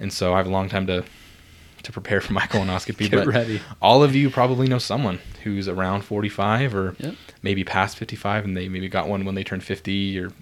and 0.00 0.12
so 0.12 0.32
I 0.32 0.38
have 0.38 0.46
a 0.46 0.50
long 0.50 0.68
time 0.68 0.86
to 0.86 1.04
to 1.84 1.92
prepare 1.92 2.20
for 2.20 2.32
my 2.40 2.42
colonoscopy. 2.42 3.10
Get 3.10 3.24
but 3.24 3.26
ready. 3.26 3.60
all 3.80 4.02
of 4.02 4.14
you 4.14 4.30
probably 4.30 4.66
know 4.68 4.78
someone 4.78 5.20
who's 5.42 5.68
around 5.68 6.02
45 6.02 6.74
or 6.74 6.96
Yep. 6.98 7.14
maybe 7.42 7.64
past 7.64 7.96
55, 7.96 8.44
and 8.44 8.56
they 8.56 8.68
maybe 8.68 8.88
got 8.88 9.08
one 9.08 9.24
when 9.24 9.34
they 9.34 9.44
turned 9.44 9.62
50, 9.64 10.18
or 10.20 10.32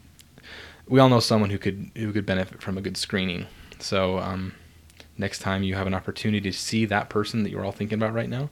we 0.88 0.98
all 1.00 1.08
know 1.08 1.20
someone 1.20 1.50
who 1.50 1.58
could 1.58 1.90
who 1.96 2.12
could 2.12 2.26
benefit 2.26 2.60
from 2.62 2.76
a 2.78 2.80
good 2.80 2.96
screening. 2.96 3.46
So 3.78 4.18
um, 4.18 4.54
next 5.18 5.40
time 5.40 5.62
you 5.62 5.74
have 5.74 5.86
an 5.86 5.94
opportunity 5.94 6.50
to 6.50 6.56
see 6.56 6.84
that 6.86 7.08
person 7.08 7.42
that 7.42 7.50
you're 7.50 7.64
all 7.64 7.72
thinking 7.72 7.98
about 7.98 8.14
right 8.14 8.28
now, 8.28 8.48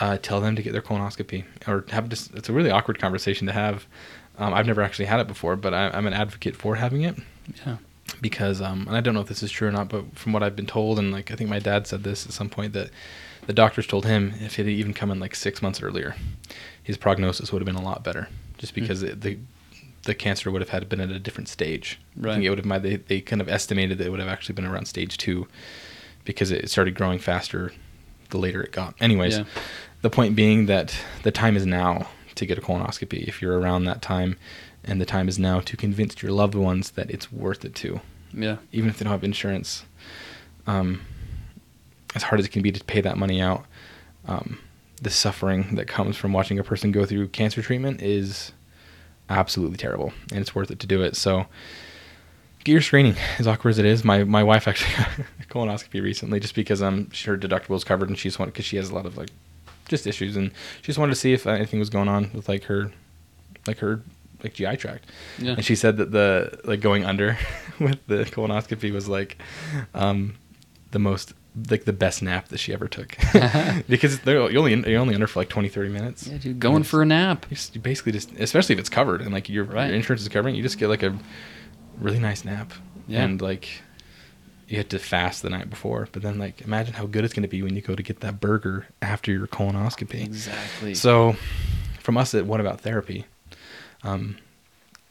uh, 0.00 0.18
tell 0.18 0.40
them 0.40 0.56
to 0.56 0.62
get 0.62 0.72
their 0.72 0.82
colonoscopy 0.82 1.44
or 1.66 1.84
have 1.90 2.10
this. 2.10 2.30
It's 2.34 2.48
a 2.48 2.52
really 2.52 2.70
awkward 2.70 2.98
conversation 2.98 3.46
to 3.46 3.52
have. 3.52 3.86
Um, 4.38 4.54
I've 4.54 4.66
never 4.66 4.80
actually 4.82 5.04
had 5.06 5.20
it 5.20 5.26
before, 5.28 5.56
but 5.56 5.74
I, 5.74 5.88
I'm 5.90 6.06
an 6.06 6.14
advocate 6.14 6.56
for 6.56 6.76
having 6.76 7.02
it 7.02 7.16
Yeah. 7.66 7.76
Because 8.22 8.62
um, 8.62 8.86
and 8.88 8.96
I 8.96 9.00
don't 9.02 9.12
know 9.12 9.20
if 9.20 9.28
this 9.28 9.42
is 9.42 9.50
true 9.50 9.68
or 9.68 9.72
not, 9.72 9.88
but 9.90 10.16
from 10.18 10.32
what 10.32 10.42
I've 10.42 10.56
been 10.56 10.66
told, 10.66 10.98
and 10.98 11.12
like 11.12 11.30
I 11.30 11.34
think 11.34 11.50
my 11.50 11.58
dad 11.58 11.86
said 11.86 12.04
this 12.04 12.24
at 12.24 12.32
some 12.32 12.48
point 12.48 12.72
that 12.72 12.88
the 13.46 13.52
doctors 13.52 13.86
told 13.86 14.06
him 14.06 14.32
if 14.40 14.58
it 14.58 14.62
had 14.64 14.68
even 14.68 14.94
come 14.94 15.10
in 15.10 15.18
like 15.20 15.34
six 15.34 15.60
months 15.60 15.82
earlier, 15.82 16.14
his 16.82 16.96
prognosis 16.96 17.52
would 17.52 17.60
have 17.60 17.66
been 17.66 17.74
a 17.74 17.82
lot 17.84 18.02
better, 18.04 18.28
just 18.56 18.74
because 18.74 19.02
it, 19.02 19.20
the 19.20 19.36
the 20.04 20.14
cancer 20.14 20.50
would 20.50 20.62
have 20.62 20.70
had 20.70 20.88
been 20.88 21.00
at 21.00 21.10
a 21.10 21.18
different 21.18 21.48
stage. 21.48 22.00
I 22.16 22.26
Right. 22.26 22.32
think 22.34 22.44
it 22.44 22.48
would 22.48 22.58
have 22.58 22.64
might- 22.66 22.82
they 22.82 22.96
they 22.96 23.20
kind 23.20 23.42
of 23.42 23.48
estimated 23.48 23.98
that 23.98 24.06
it 24.06 24.10
would 24.10 24.20
have 24.20 24.28
actually 24.28 24.54
been 24.54 24.64
around 24.66 24.86
stage 24.86 25.18
two, 25.18 25.46
because 26.24 26.50
it 26.50 26.70
started 26.70 26.94
growing 26.94 27.18
faster 27.18 27.72
the 28.30 28.38
later 28.38 28.62
it 28.62 28.72
got. 28.72 28.94
Anyways, 29.00 29.38
Yeah. 29.38 29.44
the 30.00 30.08
point 30.10 30.34
being 30.36 30.66
that 30.66 30.94
the 31.22 31.30
time 31.30 31.56
is 31.56 31.66
now 31.66 32.08
to 32.36 32.46
get 32.46 32.56
a 32.56 32.60
colonoscopy 32.62 33.24
if 33.28 33.42
you're 33.42 33.58
around 33.60 33.84
that 33.84 34.00
time, 34.00 34.36
and 34.84 35.00
the 35.00 35.04
time 35.04 35.28
is 35.28 35.38
now 35.38 35.60
to 35.60 35.76
convince 35.76 36.22
your 36.22 36.32
loved 36.32 36.54
ones 36.54 36.92
that 36.92 37.10
it's 37.10 37.30
worth 37.30 37.64
it 37.64 37.74
too 37.74 38.00
Yeah. 38.34 38.56
even 38.72 38.88
if 38.88 38.98
they 38.98 39.04
don't 39.04 39.12
have 39.12 39.24
insurance, 39.24 39.84
um, 40.66 41.02
as 42.14 42.22
hard 42.24 42.38
as 42.40 42.46
it 42.46 42.50
can 42.50 42.62
be 42.62 42.72
to 42.72 42.82
pay 42.84 43.00
that 43.00 43.16
money 43.16 43.40
out, 43.40 43.64
um, 44.26 44.58
the 45.00 45.10
suffering 45.10 45.74
that 45.74 45.86
comes 45.88 46.16
from 46.16 46.32
watching 46.32 46.58
a 46.58 46.64
person 46.64 46.92
go 46.92 47.04
through 47.04 47.28
cancer 47.28 47.62
treatment 47.62 48.00
is 48.02 48.52
absolutely 49.28 49.76
terrible, 49.76 50.12
and 50.30 50.40
it's 50.40 50.54
worth 50.54 50.70
it 50.70 50.78
to 50.80 50.86
do 50.86 51.02
it. 51.02 51.16
So, 51.16 51.46
get 52.64 52.72
your 52.72 52.80
screening. 52.82 53.16
As 53.38 53.46
awkward 53.46 53.70
as 53.70 53.78
it 53.78 53.84
is, 53.84 54.04
my 54.04 54.24
my 54.24 54.42
wife 54.44 54.68
actually 54.68 54.94
got 54.96 55.08
a 55.18 55.44
colonoscopy 55.44 56.02
recently, 56.02 56.38
just 56.40 56.54
because 56.54 56.82
um 56.82 57.08
her 57.24 57.36
deductible 57.36 57.76
is 57.76 57.84
covered, 57.84 58.08
and 58.08 58.18
she's 58.18 58.38
wanted 58.38 58.52
because 58.52 58.64
she 58.66 58.76
has 58.76 58.90
a 58.90 58.94
lot 58.94 59.06
of 59.06 59.16
like 59.16 59.30
just 59.88 60.06
issues, 60.06 60.36
and 60.36 60.50
she 60.80 60.86
just 60.86 60.98
wanted 60.98 61.12
to 61.14 61.20
see 61.20 61.32
if 61.32 61.46
anything 61.46 61.80
was 61.80 61.90
going 61.90 62.08
on 62.08 62.30
with 62.32 62.48
like 62.48 62.64
her 62.64 62.92
like 63.66 63.78
her 63.78 64.00
like 64.42 64.54
GI 64.54 64.76
tract. 64.76 65.06
Yeah. 65.38 65.52
And 65.52 65.64
she 65.64 65.74
said 65.74 65.96
that 65.98 66.10
the 66.12 66.58
like 66.64 66.80
going 66.80 67.04
under 67.04 67.36
with 67.80 68.04
the 68.06 68.24
colonoscopy 68.24 68.92
was 68.92 69.08
like 69.08 69.38
um 69.94 70.34
the 70.90 70.98
most 70.98 71.32
like 71.68 71.84
the 71.84 71.92
best 71.92 72.22
nap 72.22 72.48
that 72.48 72.58
she 72.58 72.72
ever 72.72 72.88
took 72.88 73.16
because 73.88 74.20
they're 74.20 74.50
you're 74.50 74.60
only 74.60 74.90
you're 74.90 75.00
only 75.00 75.14
under 75.14 75.26
for 75.26 75.40
like 75.40 75.48
20 75.48 75.68
30 75.68 75.88
minutes. 75.90 76.26
Yeah, 76.26 76.38
dude, 76.38 76.58
going 76.60 76.82
for 76.82 77.02
a 77.02 77.06
nap. 77.06 77.46
You, 77.50 77.80
basically 77.80 78.12
just 78.12 78.32
especially 78.38 78.74
if 78.74 78.78
it's 78.78 78.88
covered 78.88 79.20
and 79.20 79.32
like 79.32 79.48
your, 79.48 79.64
Right. 79.64 79.86
your 79.88 79.96
insurance 79.96 80.22
is 80.22 80.28
covering, 80.28 80.54
you 80.54 80.62
just 80.62 80.78
get 80.78 80.88
like 80.88 81.02
a 81.02 81.16
really 81.98 82.18
nice 82.18 82.44
nap. 82.44 82.72
Yeah. 83.06 83.22
And 83.24 83.40
like 83.42 83.68
you 84.68 84.78
had 84.78 84.88
to 84.90 84.98
fast 84.98 85.42
the 85.42 85.50
night 85.50 85.68
before, 85.68 86.08
but 86.12 86.22
then 86.22 86.38
like 86.38 86.62
imagine 86.62 86.94
how 86.94 87.04
good 87.04 87.24
it's 87.24 87.34
going 87.34 87.42
to 87.42 87.48
be 87.48 87.62
when 87.62 87.76
you 87.76 87.82
go 87.82 87.94
to 87.94 88.02
get 88.02 88.20
that 88.20 88.40
burger 88.40 88.86
after 89.02 89.30
your 89.30 89.46
colonoscopy. 89.46 90.24
Exactly. 90.24 90.94
So, 90.94 91.36
from 92.00 92.16
us 92.16 92.34
at 92.34 92.46
What 92.46 92.60
About 92.60 92.80
Therapy, 92.80 93.26
um, 94.04 94.36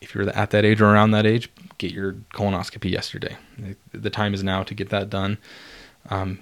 if 0.02 0.16
you're 0.16 0.30
at 0.30 0.52
that 0.52 0.66
age 0.66 0.82
or 0.82 0.86
around 0.86 1.12
that 1.12 1.26
age, 1.26 1.50
get 1.78 1.92
your 1.92 2.14
colonoscopy 2.34 2.92
yesterday. 2.92 3.38
The 3.94 4.10
time 4.10 4.34
is 4.34 4.44
now 4.44 4.64
to 4.64 4.74
get 4.74 4.90
that 4.90 5.10
done. 5.10 5.38
Um, 6.10 6.40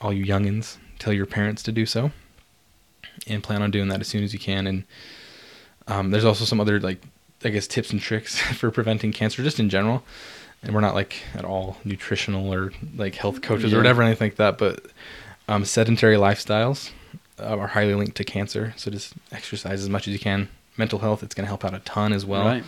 all 0.00 0.12
you 0.12 0.24
youngins, 0.24 0.78
tell 0.98 1.12
your 1.12 1.26
parents 1.26 1.62
to 1.64 1.72
do 1.72 1.84
so, 1.84 2.12
and 3.26 3.42
plan 3.42 3.62
on 3.62 3.70
doing 3.70 3.88
that 3.88 4.00
as 4.00 4.06
soon 4.06 4.22
as 4.22 4.32
you 4.32 4.38
can. 4.38 4.66
And 4.66 4.84
um, 5.88 6.10
there's 6.10 6.24
also 6.24 6.44
some 6.44 6.60
other 6.60 6.78
like 6.78 7.02
I 7.44 7.50
guess 7.50 7.66
tips 7.66 7.90
and 7.90 8.00
tricks 8.00 8.38
for 8.56 8.70
preventing 8.70 9.12
cancer, 9.12 9.42
just 9.42 9.60
in 9.60 9.68
general. 9.68 10.04
And 10.62 10.74
we're 10.74 10.80
not 10.80 10.94
like 10.94 11.22
at 11.34 11.44
all 11.44 11.76
nutritional 11.84 12.52
or 12.52 12.72
like 12.96 13.14
health 13.14 13.42
coaches 13.42 13.72
or 13.72 13.76
whatever, 13.76 14.02
anything 14.02 14.26
like 14.26 14.36
that. 14.36 14.58
But 14.58 14.86
um, 15.46 15.64
sedentary 15.64 16.16
lifestyles 16.16 16.90
uh, 17.38 17.56
are 17.56 17.68
highly 17.68 17.94
linked 17.94 18.16
to 18.16 18.24
cancer. 18.24 18.74
So 18.76 18.90
just 18.90 19.14
exercise 19.30 19.82
as 19.82 19.88
much 19.88 20.08
as 20.08 20.12
you 20.12 20.18
can. 20.18 20.48
Mental 20.78 20.98
health, 21.00 21.22
it's 21.22 21.34
going 21.34 21.44
to 21.44 21.48
help 21.48 21.64
out 21.64 21.74
a 21.74 21.80
ton 21.80 22.12
as 22.12 22.24
well. 22.24 22.44
Right. 22.44 22.64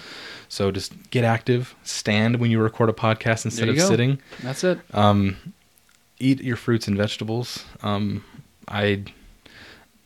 So 0.48 0.70
just 0.70 0.92
get 1.10 1.24
active. 1.24 1.74
Stand 1.84 2.36
when 2.40 2.50
you 2.50 2.60
record 2.60 2.88
a 2.88 2.92
podcast 2.92 3.44
instead 3.44 3.68
of 3.68 3.76
go. 3.76 3.88
sitting. 3.88 4.18
That's 4.42 4.64
it. 4.64 4.78
Um, 4.92 5.36
eat 6.18 6.42
your 6.42 6.56
fruits 6.56 6.88
and 6.88 6.96
vegetables. 6.96 7.64
Um, 7.82 8.24
I, 8.68 9.04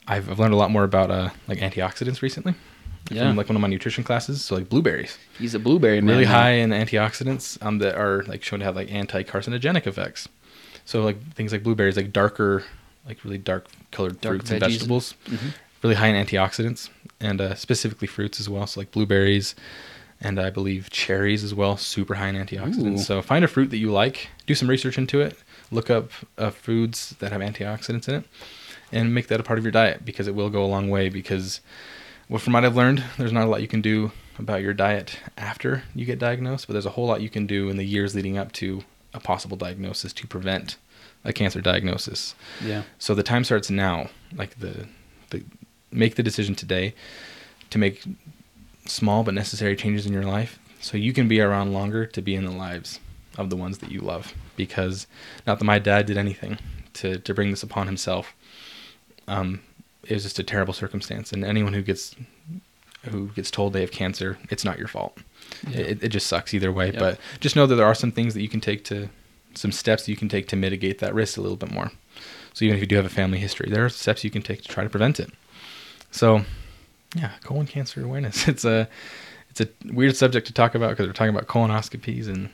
I've, 0.06 0.30
I've 0.30 0.38
learned 0.38 0.52
a 0.54 0.56
lot 0.58 0.70
more 0.70 0.84
about 0.84 1.10
uh, 1.10 1.30
like 1.48 1.58
antioxidants 1.58 2.20
recently. 2.22 2.54
Yeah. 3.10 3.28
From 3.28 3.36
like 3.36 3.48
one 3.50 3.56
of 3.56 3.60
my 3.62 3.68
nutrition 3.68 4.02
classes. 4.04 4.42
So 4.44 4.54
like 4.54 4.68
blueberries, 4.70 5.18
He's 5.38 5.54
a 5.54 5.58
blueberry 5.58 6.00
man. 6.00 6.10
really 6.14 6.24
high 6.24 6.52
in 6.52 6.70
antioxidants 6.70 7.62
um, 7.64 7.78
that 7.80 7.96
are 7.96 8.22
like 8.24 8.42
shown 8.42 8.60
to 8.60 8.64
have 8.64 8.76
like 8.76 8.90
anti-carcinogenic 8.90 9.86
effects. 9.86 10.26
So 10.86 11.02
like 11.02 11.20
things 11.34 11.52
like 11.52 11.62
blueberries, 11.62 11.96
like 11.96 12.12
darker, 12.14 12.64
like 13.06 13.22
really 13.24 13.36
dark 13.38 13.66
colored 13.90 14.20
Dark 14.22 14.36
fruits 14.36 14.50
and 14.50 14.60
veggies. 14.62 14.70
vegetables, 14.70 15.14
Mhm. 15.26 15.52
Really 15.84 15.94
high 15.94 16.08
in 16.08 16.26
antioxidants 16.26 16.88
and 17.20 17.40
uh, 17.40 17.54
specifically 17.54 18.08
fruits 18.08 18.40
as 18.40 18.48
well. 18.48 18.66
So 18.66 18.80
like 18.80 18.90
blueberries 18.90 19.54
and 20.20 20.40
I 20.40 20.48
believe 20.48 20.88
cherries 20.88 21.44
as 21.44 21.54
well, 21.54 21.76
super 21.76 22.14
high 22.14 22.28
in 22.28 22.36
antioxidants. 22.36 23.00
Ooh. 23.00 23.02
So 23.02 23.22
find 23.22 23.44
a 23.44 23.48
fruit 23.48 23.68
that 23.70 23.76
you 23.76 23.92
like, 23.92 24.28
do 24.46 24.54
some 24.54 24.68
research 24.68 24.96
into 24.96 25.20
it, 25.20 25.36
look 25.70 25.90
up 25.90 26.10
uh, 26.38 26.50
foods 26.50 27.10
that 27.18 27.30
have 27.30 27.42
antioxidants 27.42 28.08
in 28.08 28.14
it, 28.16 28.24
and 28.90 29.14
make 29.14 29.26
that 29.26 29.40
a 29.40 29.42
part 29.42 29.58
of 29.58 29.64
your 29.64 29.72
diet 29.72 30.04
because 30.04 30.26
it 30.26 30.34
will 30.34 30.48
go 30.48 30.64
a 30.64 30.66
long 30.66 30.88
way. 30.88 31.10
Because 31.10 31.60
well, 32.30 32.38
from 32.38 32.54
what 32.54 32.64
I've 32.64 32.76
learned, 32.76 33.04
there's 33.18 33.32
not 33.32 33.44
a 33.44 33.50
lot 33.50 33.60
you 33.60 33.68
can 33.68 33.82
do 33.82 34.10
about 34.38 34.62
your 34.62 34.72
diet 34.72 35.18
after 35.36 35.82
you 35.94 36.06
get 36.06 36.18
diagnosed, 36.18 36.66
but 36.66 36.72
there's 36.72 36.86
a 36.86 36.90
whole 36.90 37.06
lot 37.06 37.20
you 37.20 37.28
can 37.28 37.46
do 37.46 37.68
in 37.68 37.76
the 37.76 37.84
years 37.84 38.14
leading 38.14 38.38
up 38.38 38.52
to 38.52 38.82
a 39.12 39.20
possible 39.20 39.56
diagnosis 39.56 40.12
to 40.14 40.26
prevent 40.26 40.76
a 41.24 41.32
cancer 41.32 41.60
diagnosis. 41.60 42.34
Yeah. 42.64 42.82
So 42.98 43.14
the 43.14 43.22
time 43.22 43.44
starts 43.44 43.70
now. 43.70 44.08
Like 44.34 44.58
the 44.58 44.86
the 45.30 45.44
make 45.94 46.16
the 46.16 46.22
decision 46.22 46.54
today 46.54 46.94
to 47.70 47.78
make 47.78 48.02
small 48.86 49.24
but 49.24 49.34
necessary 49.34 49.76
changes 49.76 50.06
in 50.06 50.12
your 50.12 50.24
life 50.24 50.58
so 50.80 50.96
you 50.96 51.12
can 51.12 51.28
be 51.28 51.40
around 51.40 51.72
longer 51.72 52.04
to 52.04 52.20
be 52.20 52.34
in 52.34 52.44
the 52.44 52.50
lives 52.50 53.00
of 53.38 53.50
the 53.50 53.56
ones 53.56 53.78
that 53.78 53.90
you 53.90 54.00
love. 54.00 54.34
Because 54.56 55.06
not 55.46 55.58
that 55.58 55.64
my 55.64 55.78
dad 55.78 56.06
did 56.06 56.16
anything 56.16 56.58
to 56.94 57.18
to 57.18 57.34
bring 57.34 57.50
this 57.50 57.62
upon 57.62 57.86
himself. 57.86 58.34
Um 59.26 59.60
it 60.04 60.12
was 60.12 60.22
just 60.22 60.38
a 60.38 60.42
terrible 60.42 60.74
circumstance. 60.74 61.32
And 61.32 61.44
anyone 61.44 61.72
who 61.72 61.82
gets 61.82 62.14
who 63.04 63.28
gets 63.28 63.50
told 63.50 63.72
they 63.72 63.80
have 63.80 63.90
cancer 63.90 64.38
it's 64.50 64.64
not 64.64 64.78
your 64.78 64.88
fault. 64.88 65.18
Yeah. 65.68 65.80
it, 65.80 66.04
it 66.04 66.08
just 66.08 66.26
sucks 66.26 66.52
either 66.54 66.70
way. 66.70 66.86
Yep. 66.86 66.98
but 66.98 67.18
just 67.40 67.56
know 67.56 67.66
that 67.66 67.74
there 67.74 67.86
are 67.86 67.94
some 67.94 68.12
things 68.12 68.34
that 68.34 68.42
you 68.42 68.48
can 68.48 68.60
take 68.60 68.84
to 68.84 69.08
some 69.54 69.72
steps 69.72 70.08
you 70.08 70.16
can 70.16 70.28
take 70.28 70.48
to 70.48 70.56
mitigate 70.56 70.98
that 70.98 71.14
risk 71.14 71.36
a 71.36 71.40
little 71.40 71.56
bit 71.56 71.70
more. 71.70 71.92
So 72.52 72.64
even 72.64 72.76
if 72.76 72.80
you 72.80 72.86
do 72.86 72.96
have 72.96 73.06
a 73.06 73.16
family 73.20 73.38
history 73.38 73.70
there 73.70 73.84
are 73.84 73.88
steps 73.88 74.22
you 74.22 74.30
can 74.30 74.42
take 74.42 74.62
to 74.62 74.68
try 74.68 74.84
to 74.84 74.90
prevent 74.90 75.18
it 75.18 75.32
so 76.14 76.44
yeah 77.14 77.32
colon 77.42 77.66
cancer 77.66 78.04
awareness 78.04 78.48
it's 78.52 78.64
a 78.64 78.88
it's 79.50 79.60
a 79.60 79.68
weird 79.92 80.16
subject 80.16 80.46
to 80.46 80.52
talk 80.52 80.74
about 80.74 80.90
because 80.90 81.06
we're 81.06 81.12
talking 81.12 81.34
about 81.34 81.46
colonoscopies 81.46 82.28
and 82.28 82.48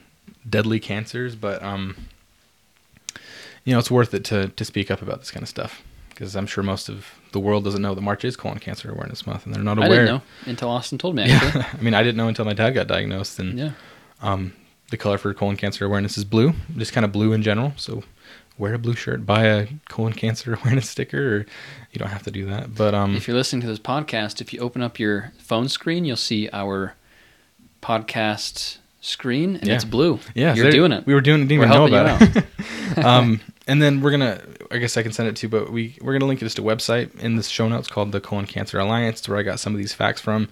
deadly 0.49 0.81
cancers 0.81 1.35
but 1.35 1.63
um 1.63 1.97
you 3.65 3.73
know 3.73 3.79
it's 3.79 3.91
worth 3.91 4.15
it 4.15 4.25
to 4.25 4.49
to 4.49 4.65
speak 4.65 4.91
up 4.91 5.03
about 5.03 5.21
this 5.21 5.31
kind 5.31 5.43
of 5.43 5.49
stuff 5.49 5.83
because 6.09 6.35
i'm 6.35 6.47
sure 6.47 6.65
most 6.65 6.89
of 6.89 7.07
the 7.33 7.39
world 7.39 7.63
doesn't 7.63 7.83
know 7.83 7.95
that 7.95 8.01
march 8.01 8.25
is 8.25 8.37
colon 8.37 8.59
cancer 8.59 8.91
awareness 8.91 9.27
month 9.27 9.45
and 9.45 9.55
they're 9.55 9.63
not 9.63 9.79
I 9.79 9.87
aware 9.87 10.07
didn't 10.07 10.17
know 10.17 10.23
until 10.47 10.71
Austin 10.71 10.99
told 10.99 11.15
me. 11.15 11.31
Actually. 11.31 11.61
yeah 11.61 11.69
i 11.79 11.83
mean 11.83 11.95
i 11.95 12.03
didn't 12.03 12.17
know 12.17 12.29
until 12.29 12.45
my 12.45 12.55
dad 12.55 12.71
got 12.71 12.87
diagnosed 12.87 13.39
and 13.39 13.59
yeah. 13.59 13.73
um, 14.23 14.53
the 14.91 14.97
color 14.97 15.19
for 15.19 15.33
colon 15.33 15.57
cancer 15.57 15.85
awareness 15.85 16.19
is 16.19 16.25
blue, 16.25 16.53
just 16.77 16.93
kind 16.93 17.05
of 17.05 17.13
blue 17.13 17.33
in 17.33 17.43
general. 17.43 17.73
So 17.77 18.03
wear 18.61 18.75
a 18.75 18.79
blue 18.79 18.95
shirt, 18.95 19.25
buy 19.27 19.45
a 19.47 19.67
colon 19.89 20.13
cancer 20.13 20.55
awareness 20.63 20.89
sticker, 20.89 21.37
or 21.37 21.39
you 21.93 21.99
don't 21.99 22.11
have 22.11 22.23
to 22.25 22.31
do 22.31 22.45
that. 22.47 22.75
But 22.75 22.95
um, 22.95 23.17
If 23.17 23.27
you're 23.27 23.37
listening 23.37 23.63
to 23.63 23.67
this 23.67 23.79
podcast, 23.79 24.41
if 24.41 24.53
you 24.53 24.61
open 24.61 24.83
up 24.83 24.99
your 25.01 25.33
phone 25.39 25.69
screen, 25.69 26.05
you'll 26.05 26.17
see 26.17 26.49
our 26.53 26.95
podcast 27.83 28.79
screen, 29.01 29.57
and 29.57 29.67
Yeah. 29.67 29.75
it's 29.75 29.85
blue. 29.85 30.21
yeah, 30.35 30.55
you're 30.55 30.71
doing 30.71 30.93
it. 30.93 31.07
We 31.07 31.15
were 31.15 31.21
doing, 31.23 31.43
it. 31.43 31.47
didn't 31.49 31.61
We're 31.61 31.67
even 31.67 31.77
know 31.77 31.87
about 31.87 32.23
it. 32.37 32.99
um, 33.05 33.41
and 33.67 33.81
then 33.81 34.03
we're 34.03 34.11
gonna, 34.11 34.43
I 34.71 34.77
guess 34.79 34.97
I 34.97 35.03
can 35.03 35.13
send 35.13 35.29
it 35.29 35.37
to, 35.37 35.47
you, 35.47 35.49
but 35.51 35.73
we 35.73 35.97
we're 36.03 36.13
gonna 36.13 36.27
link 36.27 36.43
it 36.43 36.45
just 36.45 36.59
a 36.59 36.63
website 36.63 37.19
in 37.19 37.37
the 37.37 37.43
show 37.43 37.69
notes 37.69 37.89
called 37.89 38.13
the 38.13 38.21
Colon 38.21 38.47
Cancer 38.47 38.79
Alliance, 38.79 39.21
to 39.23 39.31
where 39.31 39.41
I 39.41 39.43
got 39.43 39.59
some 39.59 39.73
of 39.73 39.79
these 39.79 39.95
facts 39.95 40.21
from. 40.21 40.49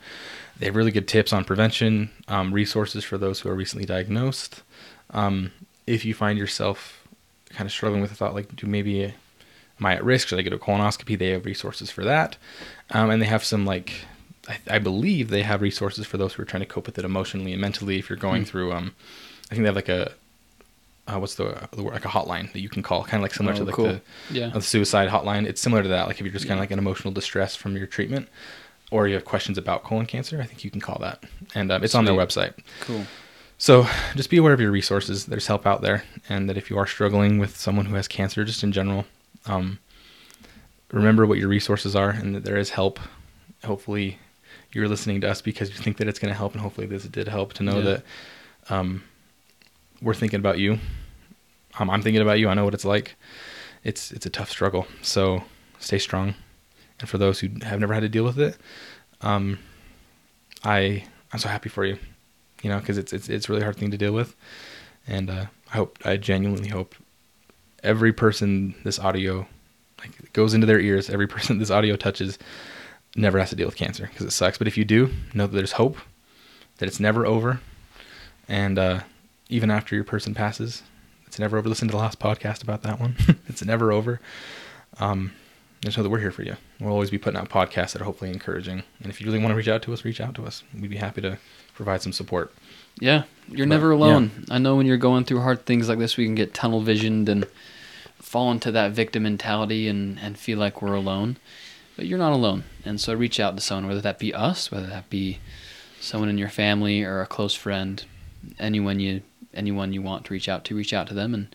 They 0.58 0.66
have 0.66 0.76
really 0.76 0.90
good 0.90 1.06
tips 1.06 1.32
on 1.32 1.44
prevention, 1.44 2.10
um, 2.26 2.52
resources 2.52 3.04
for 3.04 3.18
those 3.18 3.40
who 3.40 3.48
are 3.50 3.54
recently 3.54 3.84
diagnosed. 3.86 4.62
Um, 5.10 5.52
if 5.86 6.04
you 6.04 6.14
find 6.14 6.38
yourself 6.38 6.97
kind 7.50 7.66
of 7.66 7.72
struggling 7.72 8.00
with 8.00 8.10
the 8.10 8.16
thought, 8.16 8.34
like, 8.34 8.54
do 8.56 8.66
maybe 8.66 9.04
am 9.04 9.86
I 9.86 9.94
at 9.94 10.04
risk? 10.04 10.28
Should 10.28 10.38
I 10.38 10.42
get 10.42 10.52
a 10.52 10.58
colonoscopy? 10.58 11.18
They 11.18 11.30
have 11.30 11.44
resources 11.44 11.90
for 11.90 12.04
that, 12.04 12.36
um, 12.90 13.10
and 13.10 13.20
they 13.22 13.26
have 13.26 13.44
some 13.44 13.64
like. 13.66 13.92
I, 14.48 14.76
I 14.76 14.78
believe 14.78 15.28
they 15.28 15.42
have 15.42 15.60
resources 15.60 16.06
for 16.06 16.16
those 16.16 16.32
who 16.32 16.42
are 16.42 16.46
trying 16.46 16.62
to 16.62 16.66
cope 16.66 16.86
with 16.86 16.98
it 16.98 17.04
emotionally 17.04 17.52
and 17.52 17.60
mentally. 17.60 17.98
If 17.98 18.08
you're 18.08 18.16
going 18.18 18.42
Hmm. 18.42 18.46
through, 18.48 18.72
um, 18.72 18.94
I 19.50 19.54
think 19.54 19.60
they 19.62 19.66
have 19.68 19.76
like 19.76 19.90
a, 19.90 20.12
uh, 21.06 21.18
what's 21.18 21.34
the, 21.34 21.68
the 21.72 21.82
word, 21.82 21.92
like 21.92 22.06
a 22.06 22.08
hotline 22.08 22.50
that 22.54 22.60
you 22.60 22.70
can 22.70 22.82
call, 22.82 23.04
kind 23.04 23.16
of 23.20 23.22
like 23.22 23.34
similar 23.34 23.54
Oh, 23.54 23.58
to 23.58 23.64
like 23.64 23.74
cool. 23.74 23.86
the, 23.88 24.00
Yeah. 24.30 24.48
the 24.48 24.62
suicide 24.62 25.10
hotline. 25.10 25.44
It's 25.44 25.60
similar 25.60 25.82
to 25.82 25.88
that. 25.90 26.06
Like 26.06 26.16
if 26.18 26.22
you're 26.22 26.32
just 26.32 26.46
kind 26.46 26.56
Yeah. 26.56 26.62
of 26.64 26.70
like 26.70 26.70
in 26.70 26.78
emotional 26.78 27.12
distress 27.12 27.56
from 27.56 27.76
your 27.76 27.86
treatment, 27.86 28.28
or 28.90 29.06
you 29.06 29.12
have 29.16 29.26
questions 29.26 29.58
about 29.58 29.84
colon 29.84 30.06
cancer, 30.06 30.40
I 30.40 30.44
think 30.46 30.64
you 30.64 30.70
can 30.70 30.80
call 30.80 30.98
that, 31.00 31.22
and 31.54 31.70
um, 31.70 31.84
it's 31.84 31.94
on 31.94 32.06
their 32.06 32.14
website. 32.14 32.54
Cool. 32.80 33.04
So 33.60 33.86
just 34.14 34.30
be 34.30 34.36
aware 34.36 34.52
of 34.52 34.60
your 34.60 34.70
resources. 34.70 35.26
There's 35.26 35.48
help 35.48 35.66
out 35.66 35.82
there, 35.82 36.04
and 36.28 36.48
that 36.48 36.56
if 36.56 36.70
you 36.70 36.78
are 36.78 36.86
struggling 36.86 37.38
with 37.38 37.56
someone 37.56 37.86
who 37.86 37.96
has 37.96 38.06
cancer, 38.06 38.44
just 38.44 38.62
in 38.62 38.70
general, 38.70 39.04
um, 39.46 39.78
remember 40.92 41.26
what 41.26 41.38
your 41.38 41.48
resources 41.48 41.96
are, 41.96 42.10
and 42.10 42.34
that 42.36 42.44
there 42.44 42.56
is 42.56 42.70
help. 42.70 43.00
Hopefully, 43.64 44.18
you're 44.72 44.88
listening 44.88 45.20
to 45.22 45.28
us 45.30 45.42
because 45.42 45.70
you 45.70 45.76
think 45.76 45.96
that 45.96 46.06
it's 46.06 46.20
going 46.20 46.32
to 46.32 46.38
help, 46.38 46.52
and 46.52 46.60
hopefully 46.62 46.86
this 46.86 47.02
did 47.04 47.26
help 47.26 47.52
to 47.54 47.64
know 47.64 47.78
Yeah. 47.78 47.82
that 47.84 48.02
um, 48.70 49.02
we're 50.00 50.14
thinking 50.14 50.38
about 50.38 50.58
you. 50.58 50.78
Um, 51.80 51.90
I'm 51.90 52.02
thinking 52.02 52.22
about 52.22 52.38
you. 52.38 52.48
I 52.48 52.54
know 52.54 52.64
what 52.64 52.74
it's 52.74 52.84
like. 52.84 53.16
It's 53.82 54.12
it's 54.12 54.26
a 54.26 54.30
tough 54.30 54.50
struggle. 54.50 54.86
So 55.02 55.42
stay 55.80 55.98
strong. 55.98 56.34
And 57.00 57.08
for 57.08 57.18
those 57.18 57.40
who 57.40 57.48
have 57.62 57.78
never 57.80 57.94
had 57.94 58.00
to 58.00 58.08
deal 58.08 58.24
with 58.24 58.38
it, 58.38 58.56
um, 59.20 59.58
I 60.64 61.04
I'm 61.32 61.38
so 61.40 61.48
happy 61.48 61.68
for 61.68 61.84
you. 61.84 61.98
You 62.62 62.70
know, 62.70 62.78
because 62.78 62.98
it's 62.98 63.12
it's 63.12 63.28
it's 63.28 63.48
a 63.48 63.52
really 63.52 63.62
hard 63.62 63.76
thing 63.76 63.90
to 63.90 63.98
deal 63.98 64.12
with. 64.12 64.34
And 65.06 65.30
uh, 65.30 65.46
I 65.72 65.76
hope 65.76 65.98
I 66.04 66.16
genuinely 66.16 66.68
hope 66.68 66.94
every 67.82 68.12
person 68.12 68.74
this 68.84 68.98
audio 68.98 69.46
like 70.00 70.32
goes 70.32 70.54
into 70.54 70.66
their 70.66 70.80
ears, 70.80 71.10
every 71.10 71.26
person 71.34 71.58
this 71.58 71.70
audio 71.70 71.96
touches, 71.96 72.38
never 73.16 73.38
has 73.38 73.50
to 73.50 73.56
deal 73.56 73.66
with 73.66 73.76
cancer 73.76 74.06
because 74.06 74.26
it 74.26 74.30
sucks. 74.30 74.58
But 74.58 74.66
if 74.68 74.76
you 74.76 74.84
do, 74.84 75.10
know 75.34 75.46
that 75.46 75.56
there's 75.56 75.72
hope, 75.72 75.98
that 76.78 76.86
it's 76.86 77.00
never 77.00 77.26
over, 77.26 77.60
and 78.48 78.78
uh, 78.78 79.00
even 79.48 79.70
after 79.70 79.94
your 79.94 80.04
person 80.04 80.34
passes, 80.34 80.82
it's 81.26 81.38
never 81.38 81.58
over. 81.58 81.68
Listen 81.68 81.88
to 81.88 81.92
the 81.92 81.98
last 81.98 82.18
podcast 82.18 82.62
about 82.62 82.82
that 82.82 83.00
one. 83.00 83.16
it's 83.48 83.64
never 83.64 83.92
over. 83.92 84.20
Um, 84.98 85.32
just 85.82 85.96
know 85.96 86.02
that 86.02 86.10
we're 86.10 86.18
here 86.18 86.32
for 86.32 86.42
you. 86.42 86.56
We'll 86.80 86.92
always 86.92 87.10
be 87.10 87.18
putting 87.18 87.38
out 87.38 87.48
podcasts 87.48 87.92
that 87.92 88.02
are 88.02 88.04
hopefully 88.04 88.30
encouraging. 88.30 88.82
And 89.00 89.10
if 89.10 89.20
you 89.20 89.26
really 89.26 89.38
want 89.38 89.52
to 89.52 89.56
reach 89.56 89.68
out 89.68 89.82
to 89.82 89.92
us, 89.92 90.04
reach 90.04 90.20
out 90.20 90.34
to 90.34 90.44
us. 90.44 90.62
We'd 90.74 90.90
be 90.90 90.96
happy 90.96 91.20
to 91.22 91.38
provide 91.74 92.02
some 92.02 92.12
support. 92.12 92.52
Yeah, 93.00 93.24
you're 93.48 93.66
But, 93.66 93.74
never 93.74 93.90
yeah. 93.92 93.98
alone. 93.98 94.44
I 94.50 94.58
know 94.58 94.76
when 94.76 94.86
you're 94.86 94.96
going 94.96 95.24
through 95.24 95.40
hard 95.40 95.66
things 95.66 95.88
like 95.88 95.98
this, 95.98 96.16
we 96.16 96.24
can 96.24 96.34
get 96.34 96.52
tunnel 96.52 96.80
visioned 96.80 97.28
and 97.28 97.46
fall 98.16 98.50
into 98.50 98.72
that 98.72 98.90
victim 98.90 99.22
mentality 99.22 99.86
and, 99.88 100.18
and 100.18 100.36
feel 100.36 100.58
like 100.58 100.82
we're 100.82 100.94
alone. 100.94 101.36
But 101.96 102.06
you're 102.06 102.18
not 102.18 102.32
alone. 102.32 102.64
And 102.84 103.00
so 103.00 103.14
reach 103.14 103.38
out 103.38 103.56
to 103.56 103.62
someone, 103.62 103.86
whether 103.88 104.00
that 104.00 104.18
be 104.18 104.34
us, 104.34 104.70
whether 104.70 104.86
that 104.86 105.08
be 105.10 105.38
someone 106.00 106.28
in 106.28 106.38
your 106.38 106.48
family 106.48 107.02
or 107.02 107.20
a 107.20 107.26
close 107.26 107.54
friend, 107.54 108.04
anyone 108.58 109.00
you 109.00 109.22
anyone 109.54 109.92
you 109.92 110.02
want 110.02 110.24
to 110.24 110.32
reach 110.32 110.48
out 110.48 110.64
to, 110.64 110.76
reach 110.76 110.92
out 110.92 111.08
to 111.08 111.14
them 111.14 111.34
and 111.34 111.54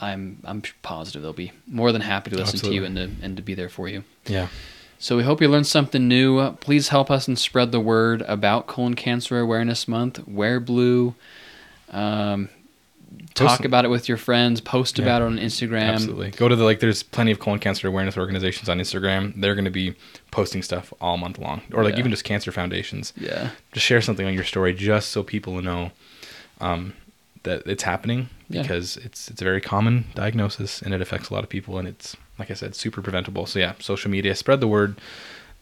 I'm 0.00 0.38
I'm 0.44 0.62
positive 0.82 1.22
they'll 1.22 1.32
be 1.32 1.52
more 1.66 1.92
than 1.92 2.02
happy 2.02 2.30
to 2.30 2.36
listen 2.36 2.60
to 2.60 2.72
you 2.74 2.84
and 2.84 2.96
to 2.96 3.10
and 3.22 3.36
to 3.36 3.42
be 3.42 3.54
there 3.54 3.68
for 3.68 3.88
you. 3.88 4.04
Yeah. 4.26 4.48
So 4.98 5.16
we 5.16 5.24
hope 5.24 5.40
you 5.42 5.48
learned 5.48 5.66
something 5.66 6.08
new. 6.08 6.38
Uh, 6.38 6.52
Please 6.52 6.88
help 6.88 7.10
us 7.10 7.28
and 7.28 7.38
spread 7.38 7.70
the 7.70 7.80
word 7.80 8.22
about 8.22 8.66
colon 8.66 8.94
cancer 8.94 9.38
awareness 9.38 9.86
month. 9.86 10.26
Wear 10.26 10.58
blue. 10.58 11.14
Um, 11.90 12.48
talk 13.34 13.64
about 13.64 13.84
it 13.84 13.88
with 13.88 14.08
your 14.08 14.16
friends. 14.18 14.60
Post 14.62 14.98
Yeah. 14.98 15.04
about 15.04 15.22
it 15.22 15.26
on 15.26 15.38
Instagram. 15.38 15.92
Absolutely. 15.92 16.30
Go 16.30 16.48
to 16.48 16.56
the 16.56 16.64
like. 16.64 16.80
There's 16.80 17.02
plenty 17.02 17.30
of 17.30 17.38
colon 17.38 17.58
cancer 17.58 17.86
awareness 17.88 18.16
organizations 18.16 18.68
on 18.68 18.78
Instagram. 18.78 19.38
They're 19.40 19.54
going 19.54 19.66
to 19.66 19.70
be 19.70 19.94
posting 20.30 20.62
stuff 20.62 20.92
all 21.00 21.16
month 21.18 21.38
long, 21.38 21.60
or 21.72 21.84
like 21.84 21.94
Yeah. 21.94 22.00
even 22.00 22.10
just 22.10 22.24
cancer 22.24 22.50
foundations. 22.50 23.12
Yeah. 23.16 23.50
Just 23.72 23.84
share 23.86 24.00
something 24.00 24.26
on 24.26 24.32
your 24.34 24.44
story, 24.44 24.72
just 24.74 25.10
so 25.10 25.22
people 25.22 25.60
know 25.62 25.92
um, 26.60 26.94
that 27.46 27.66
it's 27.66 27.82
happening 27.82 28.28
Yeah. 28.48 28.62
because 28.62 28.96
it's 28.98 29.28
it's 29.30 29.40
a 29.40 29.44
very 29.44 29.60
common 29.60 30.04
diagnosis 30.14 30.82
and 30.82 30.92
it 30.94 31.00
affects 31.00 31.30
a 31.30 31.34
lot 31.34 31.42
of 31.42 31.48
people, 31.50 31.78
and 31.78 31.88
it's 31.88 32.16
like 32.38 32.50
I 32.50 32.54
said, 32.54 32.74
super 32.76 33.00
preventable. 33.02 33.46
So 33.46 33.58
yeah, 33.58 33.72
social 33.80 34.10
media, 34.10 34.34
spread 34.34 34.60
the 34.60 34.68
word. 34.68 34.96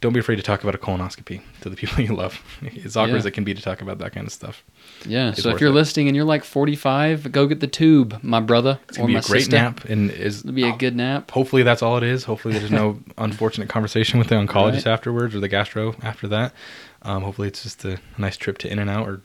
Don't 0.01 0.13
be 0.13 0.21
afraid 0.21 0.37
to 0.37 0.43
talk 0.43 0.63
about 0.63 0.75
a 0.75 0.79
colonoscopy 0.79 1.41
to 1.63 1.71
the 1.71 1.77
people 1.77 2.03
you 2.05 2.15
love. 2.15 2.43
As 2.85 2.95
awkward 2.97 3.13
Yeah. 3.13 3.19
as 3.19 3.27
it 3.27 3.31
can 3.31 3.45
be 3.45 3.55
to 3.55 3.63
talk 3.63 3.81
about 3.81 3.99
that 4.01 4.13
kind 4.13 4.27
of 4.27 4.33
stuff. 4.35 4.63
Yeah. 5.07 5.31
It's 5.31 5.43
so 5.43 5.49
if 5.51 5.61
you're 5.63 5.71
it. 5.71 5.81
listening 5.81 6.09
and 6.09 6.17
you're 6.17 6.27
like 6.27 6.45
45, 6.45 7.33
go 7.33 7.47
get 7.47 7.61
the 7.61 7.67
tube, 7.69 8.19
my 8.23 8.41
brother 8.41 8.81
It's 8.89 8.99
or 8.99 9.03
gonna 9.03 9.07
be 9.09 9.13
my 9.15 9.21
a 9.21 9.23
great 9.23 9.41
sister. 9.45 9.57
nap, 9.57 9.85
and 9.87 10.11
is 10.11 10.41
It'll 10.41 10.53
be 10.53 10.69
a 10.69 10.77
good 10.77 10.95
nap. 10.97 11.31
hopefully 11.31 11.63
that's 11.63 11.81
all 11.83 11.97
it 11.97 12.03
is. 12.03 12.25
Hopefully 12.25 12.59
there's 12.59 12.71
no 12.73 12.99
unfortunate 13.19 13.69
conversation 13.71 14.19
with 14.19 14.29
the 14.29 14.35
oncologist 14.35 14.85
Right. 14.85 14.87
afterwards 14.89 15.35
or 15.35 15.41
the 15.41 15.49
gastro 15.49 15.95
after 16.03 16.29
that. 16.29 16.53
Um, 17.03 17.23
hopefully 17.23 17.49
it's 17.49 17.63
just 17.63 17.85
a 17.85 17.99
nice 18.19 18.37
trip 18.37 18.59
to 18.59 18.71
In-N-Out 18.71 19.07
or 19.09 19.21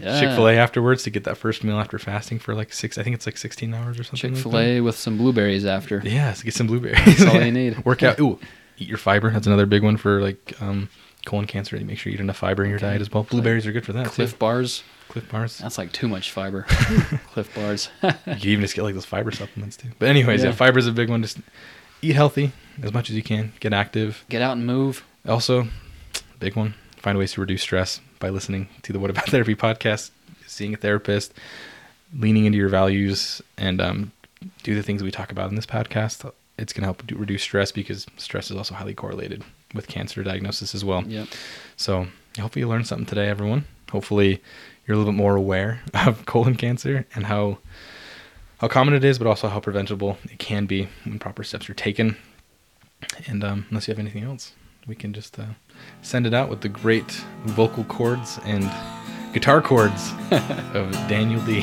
Yeah. 0.00 0.20
Chick 0.20 0.30
Fil 0.30 0.48
A 0.48 0.54
afterwards 0.56 1.02
to 1.04 1.10
get 1.10 1.24
that 1.24 1.36
first 1.36 1.64
meal 1.64 1.78
after 1.78 1.98
fasting 1.98 2.38
for 2.38 2.54
like 2.54 2.72
six. 2.72 2.98
I 2.98 3.02
think 3.02 3.14
it's 3.14 3.26
like 3.26 3.36
16 3.36 3.72
hours 3.74 3.98
or 3.98 4.04
something. 4.04 4.34
Chick 4.34 4.42
Fil 4.42 4.58
A 4.58 4.80
with 4.80 4.96
some 4.96 5.16
blueberries 5.18 5.64
after. 5.64 6.00
Yeah, 6.04 6.32
so 6.32 6.44
get 6.44 6.54
some 6.54 6.66
blueberries. 6.66 7.04
That's 7.04 7.24
all 7.24 7.42
you 7.42 7.52
need. 7.52 7.78
Work 7.84 8.02
out. 8.02 8.18
Ooh, 8.20 8.38
eat 8.78 8.88
your 8.88 8.98
fiber. 8.98 9.30
That's 9.30 9.46
another 9.46 9.66
big 9.66 9.82
one 9.82 9.96
for 9.96 10.20
like 10.20 10.54
um, 10.62 10.88
colon 11.26 11.46
cancer. 11.46 11.76
You 11.76 11.84
make 11.84 11.98
sure 11.98 12.10
you 12.10 12.18
eat 12.18 12.20
enough 12.20 12.36
fiber 12.38 12.64
in 12.64 12.70
your 12.70 12.78
diet 12.78 13.00
as 13.00 13.10
well. 13.12 13.24
Blueberries 13.24 13.66
are 13.66 13.72
good 13.72 13.84
for 13.84 13.92
that 13.94 14.06
Clif 14.08 14.32
too. 14.32 14.36
bars. 14.38 14.82
Clif 15.08 15.28
bars. 15.30 15.58
That's 15.58 15.78
like 15.78 15.90
too 15.92 16.06
much 16.08 16.30
fiber. 16.32 16.62
Clif 17.32 17.54
bars. 17.54 17.88
You 18.02 18.12
can 18.34 18.48
even 18.48 18.60
just 18.62 18.74
get 18.74 18.82
like 18.82 18.94
those 18.94 19.06
fiber 19.06 19.30
supplements 19.30 19.76
too. 19.76 19.88
But 19.98 20.08
anyways, 20.10 20.42
yeah, 20.42 20.50
Yeah. 20.50 20.54
fiber 20.54 20.78
is 20.78 20.86
a 20.86 20.92
big 20.92 21.08
one. 21.08 21.22
Just 21.22 21.38
eat 22.02 22.14
healthy 22.14 22.52
as 22.82 22.92
much 22.92 23.08
as 23.10 23.16
you 23.16 23.22
can. 23.22 23.52
Get 23.60 23.72
active. 23.72 24.24
Get 24.28 24.42
out 24.42 24.56
and 24.56 24.66
move. 24.66 25.04
Also, 25.26 25.66
big 26.38 26.56
one, 26.56 26.74
find 27.00 27.18
ways 27.18 27.32
to 27.32 27.40
reduce 27.40 27.62
stress 27.62 28.00
by 28.18 28.28
listening 28.30 28.68
to 28.82 28.92
the 28.92 28.98
What 28.98 29.10
About 29.10 29.26
Therapy 29.28 29.54
podcast, 29.54 30.10
seeing 30.46 30.74
a 30.74 30.76
therapist, 30.76 31.32
leaning 32.14 32.44
into 32.44 32.58
your 32.58 32.68
values, 32.68 33.42
and 33.56 33.80
um, 33.80 34.12
do 34.62 34.74
the 34.74 34.82
things 34.82 35.02
we 35.02 35.10
talk 35.10 35.32
about 35.32 35.50
in 35.50 35.56
this 35.56 35.66
podcast. 35.66 36.30
It's 36.58 36.72
going 36.72 36.82
to 36.82 36.86
help 36.86 37.02
reduce 37.12 37.42
stress 37.42 37.70
because 37.70 38.06
stress 38.16 38.50
is 38.50 38.56
also 38.56 38.74
highly 38.74 38.94
correlated 38.94 39.44
with 39.74 39.86
cancer 39.86 40.22
diagnosis 40.22 40.74
as 40.74 40.84
well. 40.84 41.04
Yep. 41.04 41.28
So, 41.76 42.08
hopefully, 42.38 42.62
you 42.62 42.68
learned 42.68 42.86
something 42.86 43.06
today, 43.06 43.28
everyone. 43.28 43.64
Hopefully, 43.90 44.42
you're 44.86 44.94
a 44.94 44.98
little 44.98 45.12
bit 45.12 45.16
more 45.16 45.36
aware 45.36 45.80
of 45.94 46.26
colon 46.26 46.56
cancer 46.56 47.06
and 47.14 47.26
how 47.26 47.58
how 48.58 48.66
common 48.66 48.94
it 48.94 49.04
is, 49.04 49.18
but 49.18 49.26
also 49.28 49.48
how 49.48 49.60
preventable 49.60 50.18
it 50.24 50.38
can 50.38 50.66
be 50.66 50.88
when 51.04 51.18
proper 51.20 51.44
steps 51.44 51.70
are 51.70 51.74
taken. 51.74 52.16
And 53.28 53.44
um, 53.44 53.66
unless 53.70 53.86
you 53.86 53.92
have 53.92 54.00
anything 54.00 54.24
else, 54.24 54.52
we 54.88 54.94
can 54.94 55.12
just 55.12 55.38
uh, 55.38 55.44
send 56.00 56.26
it 56.26 56.32
out 56.32 56.48
with 56.48 56.62
the 56.62 56.68
great 56.68 57.10
vocal 57.44 57.84
chords 57.84 58.40
and 58.44 58.68
guitar 59.34 59.60
chords 59.60 60.12
of 60.74 60.90
Daniel 61.08 61.40
D. 61.42 61.60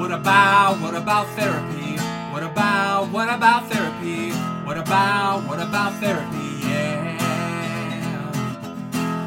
What 0.00 0.10
about, 0.10 0.80
what 0.80 0.94
about 0.94 1.28
therapy? 1.36 1.98
What 2.32 2.42
about, 2.42 3.10
what 3.12 3.28
about 3.28 3.70
therapy? 3.70 4.30
What 4.64 4.78
about, 4.78 5.46
what 5.46 5.60
about 5.60 5.94
therapy? 6.00 6.66
Yeah. 6.66 7.18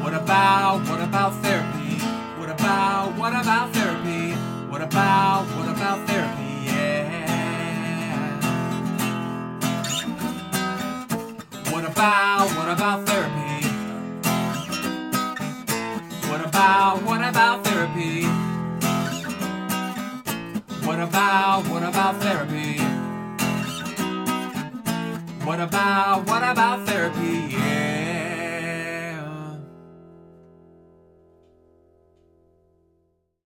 What 0.02 0.12
about, 0.14 0.88
what 0.88 1.00
about 1.00 1.34
therapy? 1.36 1.98
What 2.38 2.50
about, 2.50 3.16
what 3.16 3.32
about 3.32 3.72
therapy? 3.72 4.32
What 4.70 4.82
about, 4.82 5.44
what 5.56 5.68
about 5.68 6.06
therapy? 6.08 6.45
About, 11.96 12.50
what 12.50 12.68
about 12.68 13.08
therapy? 13.08 13.66
What 16.28 16.44
about, 16.44 17.02
what 17.04 17.22
about 17.26 17.64
therapy? 17.64 18.24
What 20.86 21.00
about, 21.00 21.66
what 21.68 21.82
about 21.82 22.20
therapy? 22.20 22.80
What 25.46 25.58
about, 25.58 26.26
what 26.26 26.42
about 26.42 26.86
therapy? 26.86 28.05